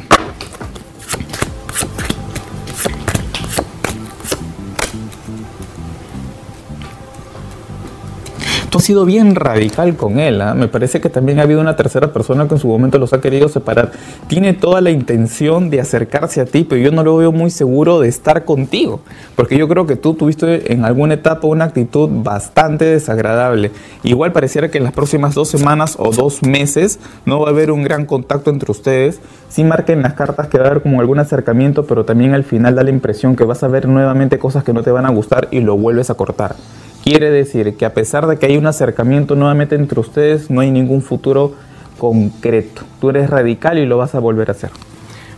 Sido 8.82 9.04
bien 9.04 9.34
radical 9.34 9.96
con 9.96 10.18
él. 10.18 10.40
¿ah? 10.42 10.54
Me 10.54 10.68
parece 10.68 11.00
que 11.00 11.08
también 11.08 11.38
ha 11.38 11.42
habido 11.42 11.60
una 11.60 11.76
tercera 11.76 12.12
persona 12.12 12.46
que 12.46 12.54
en 12.54 12.60
su 12.60 12.68
momento 12.68 12.98
los 12.98 13.12
ha 13.12 13.20
querido 13.20 13.48
separar. 13.48 13.92
Tiene 14.28 14.52
toda 14.52 14.80
la 14.80 14.90
intención 14.90 15.70
de 15.70 15.80
acercarse 15.80 16.40
a 16.40 16.44
ti, 16.44 16.64
pero 16.64 16.80
yo 16.82 16.90
no 16.92 17.02
lo 17.02 17.16
veo 17.16 17.32
muy 17.32 17.50
seguro 17.50 18.00
de 18.00 18.08
estar 18.08 18.44
contigo. 18.44 19.00
Porque 19.36 19.56
yo 19.56 19.68
creo 19.68 19.86
que 19.86 19.96
tú 19.96 20.14
tuviste 20.14 20.72
en 20.72 20.84
alguna 20.84 21.14
etapa 21.14 21.46
una 21.46 21.64
actitud 21.64 22.08
bastante 22.10 22.84
desagradable. 22.84 23.70
Igual 24.02 24.32
pareciera 24.32 24.70
que 24.70 24.78
en 24.78 24.84
las 24.84 24.92
próximas 24.92 25.34
dos 25.34 25.48
semanas 25.48 25.96
o 25.98 26.10
dos 26.12 26.42
meses 26.42 26.98
no 27.24 27.40
va 27.40 27.48
a 27.48 27.50
haber 27.50 27.70
un 27.70 27.82
gran 27.82 28.04
contacto 28.04 28.50
entre 28.50 28.70
ustedes. 28.70 29.20
Sí 29.48 29.64
marquen 29.64 30.02
las 30.02 30.14
cartas 30.14 30.48
que 30.48 30.58
va 30.58 30.64
a 30.64 30.68
haber 30.68 30.82
como 30.82 31.00
algún 31.00 31.18
acercamiento, 31.18 31.86
pero 31.86 32.04
también 32.04 32.34
al 32.34 32.44
final 32.44 32.74
da 32.74 32.82
la 32.82 32.90
impresión 32.90 33.36
que 33.36 33.44
vas 33.44 33.62
a 33.62 33.68
ver 33.68 33.86
nuevamente 33.86 34.38
cosas 34.38 34.64
que 34.64 34.72
no 34.72 34.82
te 34.82 34.90
van 34.90 35.06
a 35.06 35.10
gustar 35.10 35.48
y 35.50 35.60
lo 35.60 35.76
vuelves 35.76 36.10
a 36.10 36.14
cortar. 36.14 36.56
Quiere 37.02 37.30
decir 37.30 37.74
que 37.76 37.84
a 37.84 37.94
pesar 37.94 38.28
de 38.28 38.38
que 38.38 38.46
hay 38.46 38.56
un 38.56 38.66
acercamiento 38.66 39.34
nuevamente 39.34 39.74
entre 39.74 39.98
ustedes, 39.98 40.50
no 40.50 40.60
hay 40.60 40.70
ningún 40.70 41.02
futuro 41.02 41.52
concreto. 41.98 42.82
Tú 43.00 43.10
eres 43.10 43.28
radical 43.28 43.78
y 43.78 43.86
lo 43.86 43.98
vas 43.98 44.14
a 44.14 44.20
volver 44.20 44.48
a 44.48 44.52
hacer. 44.52 44.70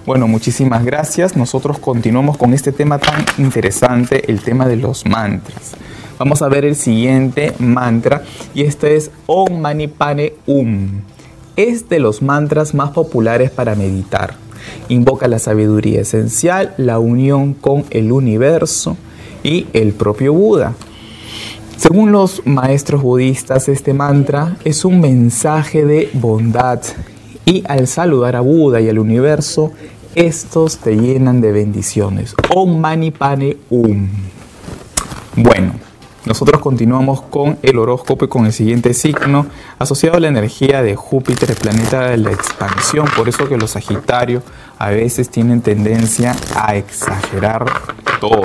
Bueno, 0.04 0.28
muchísimas 0.28 0.84
gracias. 0.84 1.36
Nosotros 1.36 1.78
continuamos 1.78 2.36
con 2.36 2.52
este 2.52 2.70
tema 2.70 2.98
tan 2.98 3.24
interesante, 3.38 4.30
el 4.30 4.42
tema 4.42 4.68
de 4.68 4.76
los 4.76 5.06
mantras. 5.06 5.72
Vamos 6.18 6.42
a 6.42 6.48
ver 6.48 6.66
el 6.66 6.76
siguiente 6.76 7.54
mantra 7.58 8.22
y 8.54 8.64
este 8.64 8.96
es 8.96 9.10
Om 9.24 9.58
Mani 9.58 9.88
Pane 9.88 10.34
Um. 10.46 11.00
Es 11.56 11.88
de 11.88 11.98
los 11.98 12.20
mantras 12.20 12.74
más 12.74 12.90
populares 12.90 13.50
para 13.50 13.74
meditar. 13.74 14.34
Invoca 14.90 15.28
la 15.28 15.38
sabiduría 15.38 16.02
esencial, 16.02 16.74
la 16.76 16.98
unión 16.98 17.54
con 17.54 17.84
el 17.88 18.12
universo 18.12 18.98
y 19.42 19.66
el 19.72 19.94
propio 19.94 20.34
Buda. 20.34 20.74
Según 21.76 22.12
los 22.12 22.46
maestros 22.46 23.02
budistas, 23.02 23.68
este 23.68 23.92
mantra 23.92 24.56
es 24.64 24.84
un 24.84 25.00
mensaje 25.00 25.84
de 25.84 26.10
bondad 26.14 26.80
y 27.44 27.62
al 27.66 27.86
saludar 27.86 28.36
a 28.36 28.40
Buda 28.40 28.80
y 28.80 28.88
al 28.88 28.98
universo, 28.98 29.72
estos 30.14 30.78
te 30.78 30.96
llenan 30.96 31.40
de 31.40 31.52
bendiciones. 31.52 32.34
Om 32.54 32.78
Mani 32.78 33.10
Pane 33.10 33.56
Um. 33.68 34.08
Bueno, 35.36 35.72
nosotros 36.24 36.60
continuamos 36.62 37.20
con 37.22 37.58
el 37.62 37.78
horóscopo 37.78 38.24
y 38.24 38.28
con 38.28 38.46
el 38.46 38.52
siguiente 38.52 38.94
signo 38.94 39.46
asociado 39.78 40.16
a 40.16 40.20
la 40.20 40.28
energía 40.28 40.80
de 40.80 40.96
Júpiter, 40.96 41.50
el 41.50 41.56
planeta 41.56 42.08
de 42.08 42.16
la 42.16 42.30
expansión. 42.30 43.06
Por 43.14 43.28
eso 43.28 43.46
que 43.48 43.58
los 43.58 43.72
Sagitarios 43.72 44.42
a 44.78 44.90
veces 44.90 45.28
tienen 45.28 45.60
tendencia 45.60 46.34
a 46.54 46.76
exagerar 46.76 47.66
todo 48.20 48.42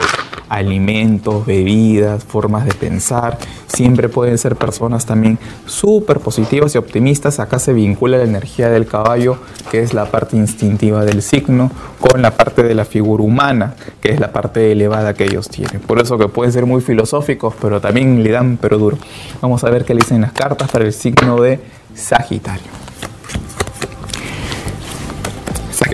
alimentos, 0.50 1.46
bebidas, 1.46 2.24
formas 2.24 2.66
de 2.66 2.74
pensar. 2.74 3.38
Siempre 3.68 4.10
pueden 4.10 4.38
ser 4.38 4.56
personas 4.56 5.06
también 5.06 5.38
súper 5.66 6.20
positivas 6.20 6.76
y 6.76 6.78
optimistas. 6.78 7.40
Acá 7.40 7.60
se 7.60 7.74
vincula 7.74 8.18
la 8.18 8.24
energía 8.24 8.70
del 8.70 8.88
caballo, 8.88 9.38
que 9.72 9.82
es 9.82 9.94
la 9.94 10.06
parte 10.06 10.36
instintiva 10.36 11.06
del 11.06 11.22
signo, 11.22 11.72
con 12.00 12.22
la 12.22 12.32
parte 12.32 12.64
de 12.64 12.76
la 12.76 12.86
figura 12.86 13.24
humana, 13.24 13.76
que 14.02 14.12
es 14.12 14.20
la 14.20 14.32
parte 14.32 14.72
elevada 14.72 15.14
que 15.14 15.26
ellos 15.26 15.48
tienen. 15.50 15.80
Por 15.82 16.00
eso 16.00 16.18
que 16.18 16.28
pueden 16.28 16.52
ser 16.52 16.66
muy 16.66 16.82
filosóficos, 16.82 17.54
pero 17.62 17.80
también 17.80 18.24
le 18.24 18.32
dan 18.32 18.58
pero 18.58 18.78
duro. 18.78 18.98
Vamos 19.42 19.64
a 19.64 19.70
ver 19.70 19.86
qué 19.86 19.94
le 19.94 20.02
dicen 20.02 20.22
las 20.22 20.34
cartas 20.34 20.70
para 20.72 20.86
el 20.86 20.94
signo 20.94 21.40
de 21.40 21.60
Sagitario. 21.94 22.80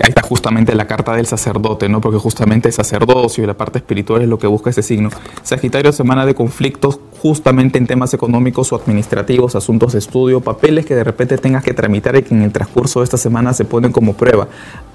ahí 0.02 0.10
está 0.10 0.22
justamente 0.26 0.74
la 0.74 0.86
carta 0.86 1.14
del 1.14 1.26
sacerdote, 1.26 1.88
¿no? 1.88 2.00
Porque 2.00 2.18
justamente 2.18 2.68
el 2.68 2.74
sacerdocio 2.74 3.44
y 3.44 3.46
la 3.46 3.54
parte 3.54 3.78
espiritual 3.78 4.22
es 4.22 4.28
lo 4.28 4.38
que 4.38 4.46
busca 4.46 4.70
ese 4.70 4.82
signo. 4.82 5.10
Sagitario, 5.42 5.92
semana 5.92 6.26
de 6.26 6.34
conflictos 6.34 7.00
justamente 7.20 7.78
en 7.78 7.86
temas 7.86 8.14
económicos 8.14 8.72
o 8.72 8.76
administrativos, 8.76 9.56
asuntos 9.56 9.92
de 9.92 9.98
estudio, 9.98 10.40
papeles 10.40 10.86
que 10.86 10.94
de 10.94 11.04
repente 11.04 11.38
tengas 11.38 11.64
que 11.64 11.74
tramitar 11.74 12.16
y 12.16 12.22
que 12.22 12.34
en 12.34 12.42
el 12.42 12.52
transcurso 12.52 13.00
de 13.00 13.04
esta 13.04 13.16
semana 13.16 13.52
se 13.52 13.64
ponen 13.64 13.92
como 13.92 14.14
prueba. 14.14 14.48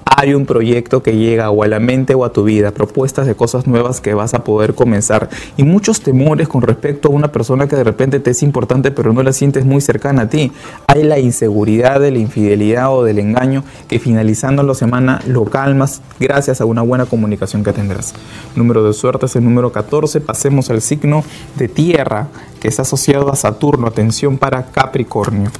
Hay 0.04 0.34
un 0.34 0.46
proyecto 0.46 1.02
que 1.02 1.16
llega 1.16 1.50
o 1.50 1.62
a 1.62 1.68
la 1.68 1.80
mente 1.80 2.14
o 2.14 2.24
a 2.24 2.32
tu 2.32 2.44
vida, 2.44 2.70
propuestas 2.70 3.26
de 3.26 3.34
cosas 3.34 3.66
nuevas 3.66 4.00
que 4.00 4.14
vas 4.14 4.34
a 4.34 4.44
poder 4.44 4.74
comenzar 4.74 5.30
y 5.56 5.62
muchos 5.62 6.00
temores 6.00 6.48
con 6.48 6.62
respecto 6.62 7.08
a 7.08 7.10
una 7.10 7.32
persona 7.32 7.66
que 7.66 7.76
de 7.76 7.84
repente 7.84 8.20
te 8.20 8.30
es 8.30 8.42
importante 8.42 8.90
pero 8.90 9.12
no 9.12 9.22
la 9.22 9.32
sientes 9.32 9.64
muy 9.64 9.80
cercana 9.80 10.22
a 10.22 10.28
ti. 10.28 10.52
Hay 10.86 11.02
la 11.02 11.18
inseguridad 11.18 12.00
de 12.00 12.10
la 12.10 12.18
infidelidad 12.18 12.92
o 12.92 13.04
del 13.04 13.18
engaño 13.18 13.64
que 13.88 13.98
finalizando 13.98 14.62
la 14.62 14.74
semana 14.74 15.21
lo 15.26 15.44
calmas 15.44 16.02
gracias 16.18 16.60
a 16.60 16.64
una 16.64 16.82
buena 16.82 17.06
comunicación 17.06 17.64
que 17.64 17.72
tendrás. 17.72 18.14
Número 18.56 18.84
de 18.84 18.92
suerte 18.92 19.26
es 19.26 19.36
el 19.36 19.44
número 19.44 19.72
14. 19.72 20.20
Pasemos 20.20 20.70
al 20.70 20.80
signo 20.80 21.24
de 21.56 21.68
tierra 21.68 22.28
que 22.62 22.68
está 22.68 22.82
asociado 22.82 23.32
a 23.32 23.34
Saturno. 23.34 23.88
Atención 23.88 24.38
para 24.38 24.66
Capricornio. 24.66 25.50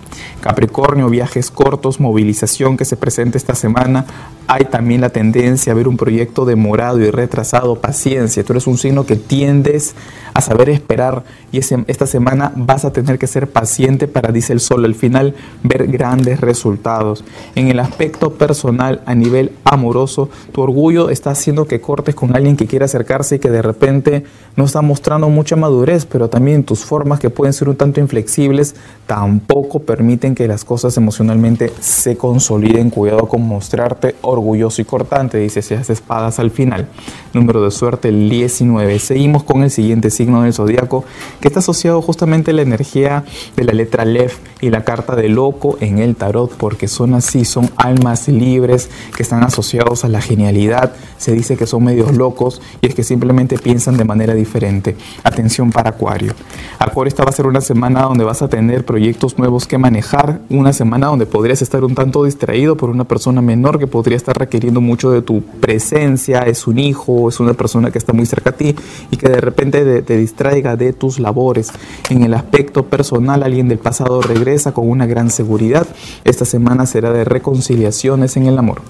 Capricornio, 0.41 1.09
viajes 1.09 1.51
cortos, 1.51 1.99
movilización 1.99 2.77
que 2.77 2.85
se 2.85 2.97
presenta 2.97 3.39
esta 3.39 3.57
semana. 3.57 4.07
Hay 4.47 4.67
también 4.67 5.01
la 5.01 5.11
tendencia 5.11 5.73
a 5.73 5.75
ver 5.75 5.89
un 5.89 5.97
proyecto 5.97 6.45
demorado 6.45 7.01
y 7.01 7.11
retrasado, 7.11 7.81
paciencia. 7.81 8.45
Tú 8.45 8.53
eres 8.53 8.69
un 8.69 8.79
signo 8.79 9.05
que 9.05 9.17
tiendes 9.17 9.97
a 10.33 10.41
saber 10.41 10.69
esperar 10.69 11.25
y 11.51 11.59
esta 11.59 12.07
semana 12.07 12.53
vas 12.57 12.85
a 12.85 12.93
tener 12.93 13.19
que 13.19 13.27
ser 13.27 13.51
paciente 13.51 14.09
para, 14.09 14.33
dice 14.33 14.53
el 14.53 14.61
sol, 14.61 14.85
al 14.85 14.95
final 14.95 15.35
ver 15.63 15.89
grandes 15.89 16.41
resultados. 16.41 17.25
En 17.55 17.69
el 17.69 17.79
aspecto 17.81 18.35
personal, 18.35 19.03
a 19.07 19.15
nivel 19.15 19.53
amoroso, 19.65 20.31
tu 20.53 20.63
orgullo 20.63 21.11
está 21.11 21.31
haciendo 21.31 21.67
que 21.67 21.81
cortes 21.81 22.15
con 22.15 22.35
alguien 22.35 22.57
que 22.57 22.67
quiere 22.67 22.85
acercarse 22.85 23.37
y 23.37 23.39
que 23.39 23.51
de 23.51 23.63
repente 23.63 24.25
no 24.57 24.65
está 24.65 24.83
mostrando 24.83 25.29
mucha 25.29 25.57
madurez, 25.57 26.07
pero 26.07 26.31
también 26.31 26.65
tus 26.65 26.85
formas 26.93 27.21
que 27.21 27.31
pueden 27.31 27.55
ser 27.55 27.71
un 27.71 27.77
tanto 27.77 28.01
inflexibles 28.01 28.75
tampoco 29.07 29.81
permiten 29.81 30.35
que 30.35 30.47
las 30.47 30.63
cosas 30.63 30.95
emocionalmente 30.99 31.73
se 31.81 32.19
consoliden. 32.19 32.91
Cuidado 32.91 33.29
con 33.29 33.49
mostrarte 33.49 34.15
orgulloso 34.21 34.83
y 34.83 34.85
cortante, 34.85 35.39
dice 35.39 35.63
si 35.63 35.73
haces 35.73 35.89
espadas 35.89 36.39
al 36.39 36.51
final. 36.51 36.89
Número 37.33 37.63
de 37.65 37.71
suerte 37.71 38.11
el 38.11 38.29
19. 38.29 38.99
Seguimos 38.99 39.43
con 39.43 39.63
el 39.63 39.71
siguiente 39.71 40.11
signo 40.11 40.43
del 40.43 40.53
zodiaco 40.53 41.07
que 41.41 41.49
está 41.49 41.61
asociado 41.61 42.03
justamente 42.03 42.51
a 42.51 42.55
la 42.55 42.61
energía 42.61 43.25
de 43.57 43.65
la 43.65 43.73
letra 43.73 44.05
Lef 44.05 44.37
y 44.61 44.69
la 44.69 44.85
carta 44.85 45.17
de 45.17 45.31
loco 45.31 45.79
en 45.81 45.99
el 45.99 46.15
tarot, 46.15 46.55
porque 46.59 46.89
son 46.89 47.15
así, 47.15 47.47
son 47.47 47.71
almas 47.77 48.29
libres 48.29 48.91
que 49.17 49.23
están 49.23 49.43
asociados 49.45 50.05
a 50.05 50.09
la 50.09 50.21
genialidad. 50.21 50.93
Se 51.17 51.33
dice 51.33 51.57
que 51.57 51.67
son 51.67 51.85
medios 51.85 52.15
locos 52.17 52.61
y 52.83 52.89
es 52.89 52.95
que 52.95 53.03
simplemente 53.03 53.57
piensan 53.57 53.97
de 53.97 54.05
manera 54.05 54.35
diferente. 54.35 54.95
Atención 55.25 55.73
para 55.73 55.91
Acuario. 55.91 56.35
Acuario, 56.83 57.11
esta 57.11 57.23
va 57.23 57.31
a 57.31 57.33
ser 57.33 57.47
una 57.47 57.61
semana 57.61 58.03
donde 58.03 58.25
vas 58.25 58.43
a 58.43 58.49
tener 58.49 58.85
proyectos 58.85 59.39
nuevos 59.39 59.69
que 59.69 59.79
manejar, 59.79 60.41
una 60.51 60.73
semana 60.73 61.07
donde 61.07 61.27
podrías 61.27 61.63
estar 61.63 61.85
un 61.85 61.95
tanto 61.95 62.25
distraído 62.25 62.77
por 62.77 62.91
una 62.91 63.05
persona 63.05 63.41
menor 63.41 63.79
que 63.79 63.87
podría 63.87 64.17
estar 64.17 64.37
requiriendo 64.37 64.81
mucho 64.81 65.13
de 65.13 65.23
tu 65.23 65.43
presencia, 65.43 66.41
es 66.41 66.67
un 66.67 66.81
hijo, 66.81 67.29
es 67.29 67.39
una 67.39 67.55
persona 67.55 67.93
que 67.93 67.99
está 67.99 68.13
muy 68.13 68.27
cerca 68.27 68.51
a 68.51 68.55
ti 68.55 68.75
y 69.13 69.17
que 69.17 69.29
de 69.29 69.41
repente 69.41 70.03
te 70.03 70.17
distraiga 70.17 70.75
de 70.75 70.93
tus 70.93 71.21
labores. 71.21 71.71
En 72.11 72.25
el 72.25 72.35
aspecto 72.35 72.85
personal, 72.87 73.45
alguien 73.45 73.69
del 73.69 73.79
pasado 73.79 74.21
regresa 74.21 74.75
con 74.75 74.91
una 74.91 75.07
gran 75.07 75.31
seguridad. 75.31 75.87
Esta 76.25 76.45
semana 76.45 76.87
será 76.87 77.13
de 77.13 77.23
reconciliaciones 77.23 78.37
en 78.37 78.47
el 78.47 78.59
amor. 78.59 78.83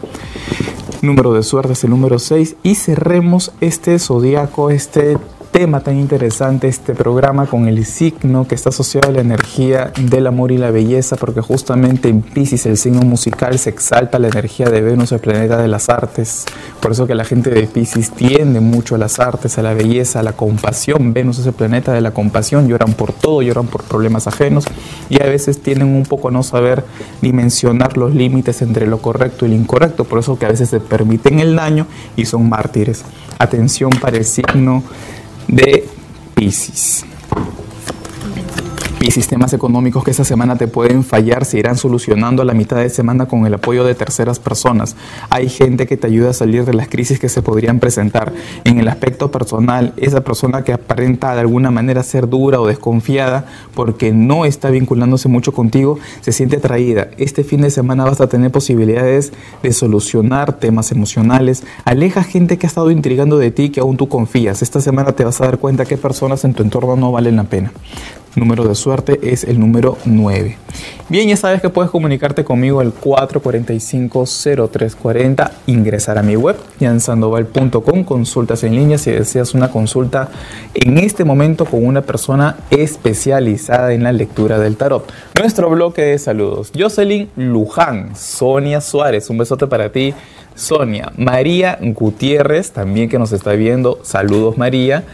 Número 1.03 1.35
de 1.35 1.43
suerte 1.43 1.75
es 1.75 1.85
el 1.85 1.91
número 1.91 2.19
6 2.19 2.57
y 2.63 2.75
cerremos 2.75 3.53
este 3.61 3.99
zodiaco, 3.99 4.71
este 4.71 5.19
tema 5.53 5.81
tan 5.81 5.99
interesante 5.99 6.67
este 6.67 6.95
programa 6.95 7.45
con 7.45 7.69
el 7.69 7.85
signo 7.85 8.49
que 8.49 8.55
está 8.55 8.71
asociado 8.71 9.11
a 9.11 9.13
la 9.13 9.21
energía 9.21 9.93
del 10.01 10.27
amor 10.27 10.51
y 10.51 10.57
la 10.57 10.71
belleza, 10.71 11.17
porque 11.17 11.43
justamente 11.43 12.09
en 12.09 12.23
Pisces 12.23 12.65
el 12.65 12.79
signo 12.79 13.03
musical 13.03 13.59
se 13.59 13.69
exalta 13.69 14.19
la 14.19 14.29
energía 14.29 14.71
de 14.71 14.81
Venus, 14.81 15.13
el 15.13 15.19
planeta 15.19 15.59
de 15.61 15.69
las 15.69 15.91
artes. 15.91 16.47
Por 16.81 16.93
eso 16.93 17.07
que 17.07 17.15
la 17.15 17.25
gente 17.25 17.51
de 17.51 17.67
Pisces 17.67 18.11
tiende 18.13 18.61
mucho 18.61 18.95
a 18.95 18.99
las 18.99 19.21
artes, 19.21 19.59
a 19.59 19.63
la 19.63 19.75
belleza, 19.75 20.21
a 20.21 20.23
la 20.23 20.33
compasión. 20.33 21.13
Venus 21.13 21.39
es 21.39 21.47
el 21.47 21.53
planeta 21.53 21.93
de 21.93 22.01
la 22.01 22.13
compasión, 22.13 22.67
lloran 22.67 22.95
por 22.95 23.13
todo, 23.13 23.43
lloran 23.43 23.67
por 23.67 23.83
problemas 23.83 24.27
ajenos 24.27 24.65
y 25.11 25.23
a 25.23 25.27
veces 25.27 25.61
tienen 25.61 25.89
un 25.89 26.05
poco 26.05 26.31
no 26.31 26.43
saber 26.43 26.83
dimensionar 27.21 27.99
los 27.99 28.15
límites 28.15 28.63
entre 28.63 28.87
lo 28.87 29.03
correcto 29.03 29.45
y 29.45 29.51
lo 29.51 29.55
incorrecto. 29.55 30.05
Por 30.05 30.19
eso 30.19 30.39
que 30.39 30.47
a 30.47 30.51
veces 30.51 30.71
se 30.71 30.81
permiten 30.81 31.41
el 31.41 31.55
daño 31.57 31.87
y 32.17 32.25
son 32.25 32.49
mártires. 32.49 33.05
Atención 33.39 33.91
para 34.01 34.17
el 34.17 34.25
signo 34.25 34.83
de 35.49 35.85
Pisces 36.35 37.05
y 39.03 39.11
sistemas 39.11 39.53
económicos 39.53 40.05
que 40.05 40.13
esta 40.13 40.25
semana 40.25 40.57
te 40.57 40.69
pueden 40.69 41.03
fallar 41.03 41.45
se 41.45 41.59
irán 41.59 41.77
solucionando 41.77 42.43
a 42.43 42.45
la 42.45 42.55
mitad 42.55 42.77
de 42.77 42.89
semana 42.89 43.27
con 43.27 43.45
el 43.47 43.55
apoyo 43.55 43.83
de 43.83 43.97
terceras 43.97 44.39
personas. 44.39 44.95
Hay 45.29 45.49
gente 45.49 45.89
que 45.89 45.97
te 45.97 46.07
ayuda 46.07 46.31
a 46.31 46.33
salir 46.33 46.65
de 46.65 46.73
las 46.73 46.89
crisis 46.89 47.19
que 47.19 47.29
se 47.29 47.43
podrían 47.43 47.81
presentar. 47.81 48.33
En 48.65 48.79
el 48.79 48.87
aspecto 48.87 49.33
personal, 49.33 49.93
esa 49.97 50.21
persona 50.23 50.63
que 50.63 50.73
aparenta 50.73 51.35
de 51.35 51.41
alguna 51.41 51.73
manera 51.73 52.05
ser 52.05 52.29
dura 52.29 52.61
o 52.61 52.67
desconfiada 52.67 53.47
porque 53.75 54.13
no 54.13 54.45
está 54.45 54.71
vinculándose 54.71 55.29
mucho 55.29 55.53
contigo, 55.53 55.99
se 56.21 56.31
siente 56.31 56.59
atraída. 56.59 57.09
Este 57.19 57.43
fin 57.43 57.63
de 57.63 57.71
semana 57.71 58.05
vas 58.05 58.21
a 58.21 58.29
tener 58.29 58.53
posibilidades 58.53 59.33
de 59.65 59.73
solucionar 59.73 60.61
temas 60.61 60.93
emocionales. 60.93 61.65
Aleja 61.85 62.23
gente 62.23 62.57
que 62.57 62.67
ha 62.67 62.69
estado 62.69 62.93
intrigando 62.93 63.39
de 63.39 63.51
ti 63.51 63.71
que 63.71 63.81
aún 63.81 63.97
tú 63.97 64.09
confías. 64.09 64.63
Esta 64.63 64.81
semana 64.81 65.13
te 65.13 65.25
vas 65.25 65.41
a 65.41 65.47
dar 65.47 65.59
cuenta 65.59 65.87
que 65.87 65.97
personas 65.97 66.45
en 66.45 66.55
tu 66.55 66.63
entorno 66.63 66.95
no 66.95 67.11
valen 67.11 67.35
la 67.35 67.45
pena 67.45 67.73
número 68.37 68.65
de 68.65 68.75
suerte 68.75 69.21
es 69.23 69.45
el 69.45 69.61
número 69.61 69.99
9. 70.05 70.59
Bien, 71.09 71.29
ya 71.29 71.37
sabes 71.37 71.61
que 71.61 71.69
puedes 71.69 71.91
comunicarte 71.91 72.45
conmigo 72.45 72.79
al 72.81 72.95
445-0340, 72.95 75.51
ingresar 75.67 76.17
a 76.19 76.23
mi 76.23 76.37
web, 76.37 76.57
yansandoval.com, 76.81 78.05
consultas 78.05 78.65
en 78.65 78.75
línea 78.75 78.97
si 78.99 79.11
deseas 79.11 79.55
una 79.55 79.71
consulta 79.71 80.31
en 80.75 80.99
este 80.99 81.25
momento 81.25 81.65
con 81.67 81.85
una 81.85 82.03
persona 82.03 82.57
especializada 82.71 83.93
en 83.93 84.05
la 84.05 84.13
lectura 84.13 84.59
del 84.59 84.77
tarot. 84.77 85.13
Nuestro 85.39 85.69
bloque 85.69 86.03
de 86.03 86.19
saludos, 86.19 86.73
Jocelyn 86.77 87.29
Luján, 87.37 88.17
Sonia 88.17 88.81
Suárez, 88.81 89.29
un 89.29 89.39
besote 89.39 89.67
para 89.67 89.93
ti. 89.93 90.15
Sonia, 90.55 91.13
María 91.17 91.79
Gutiérrez, 91.81 92.73
también 92.73 93.09
que 93.09 93.19
nos 93.19 93.33
está 93.33 93.53
viendo, 93.53 93.99
saludos 94.03 94.59
María. 94.59 95.05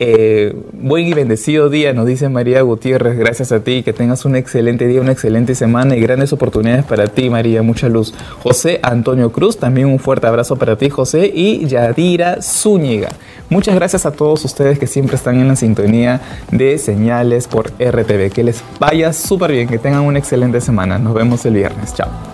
Eh, 0.00 0.56
buen 0.72 1.06
y 1.06 1.14
bendecido 1.14 1.70
día, 1.70 1.92
nos 1.92 2.06
dice 2.06 2.28
María 2.28 2.62
Gutiérrez, 2.62 3.16
gracias 3.16 3.52
a 3.52 3.60
ti, 3.60 3.82
que 3.82 3.92
tengas 3.92 4.24
un 4.24 4.34
excelente 4.34 4.86
día, 4.86 5.00
una 5.00 5.12
excelente 5.12 5.54
semana 5.54 5.96
y 5.96 6.00
grandes 6.00 6.32
oportunidades 6.32 6.84
para 6.84 7.06
ti, 7.06 7.30
María, 7.30 7.62
mucha 7.62 7.88
luz. 7.88 8.12
José 8.42 8.80
Antonio 8.82 9.30
Cruz, 9.30 9.56
también 9.56 9.86
un 9.86 9.98
fuerte 9.98 10.26
abrazo 10.26 10.56
para 10.56 10.76
ti, 10.76 10.90
José, 10.90 11.30
y 11.32 11.66
Yadira 11.66 12.42
Zúñiga. 12.42 13.10
Muchas 13.50 13.74
gracias 13.74 14.04
a 14.06 14.10
todos 14.10 14.44
ustedes 14.44 14.78
que 14.78 14.86
siempre 14.86 15.16
están 15.16 15.38
en 15.38 15.48
la 15.48 15.56
sintonía 15.56 16.20
de 16.50 16.78
señales 16.78 17.46
por 17.46 17.70
RTV. 17.78 18.30
Que 18.32 18.42
les 18.42 18.64
vaya 18.80 19.12
súper 19.12 19.52
bien, 19.52 19.68
que 19.68 19.78
tengan 19.78 20.02
una 20.02 20.18
excelente 20.18 20.60
semana. 20.60 20.98
Nos 20.98 21.14
vemos 21.14 21.44
el 21.46 21.54
viernes. 21.54 21.94
Chao. 21.94 22.33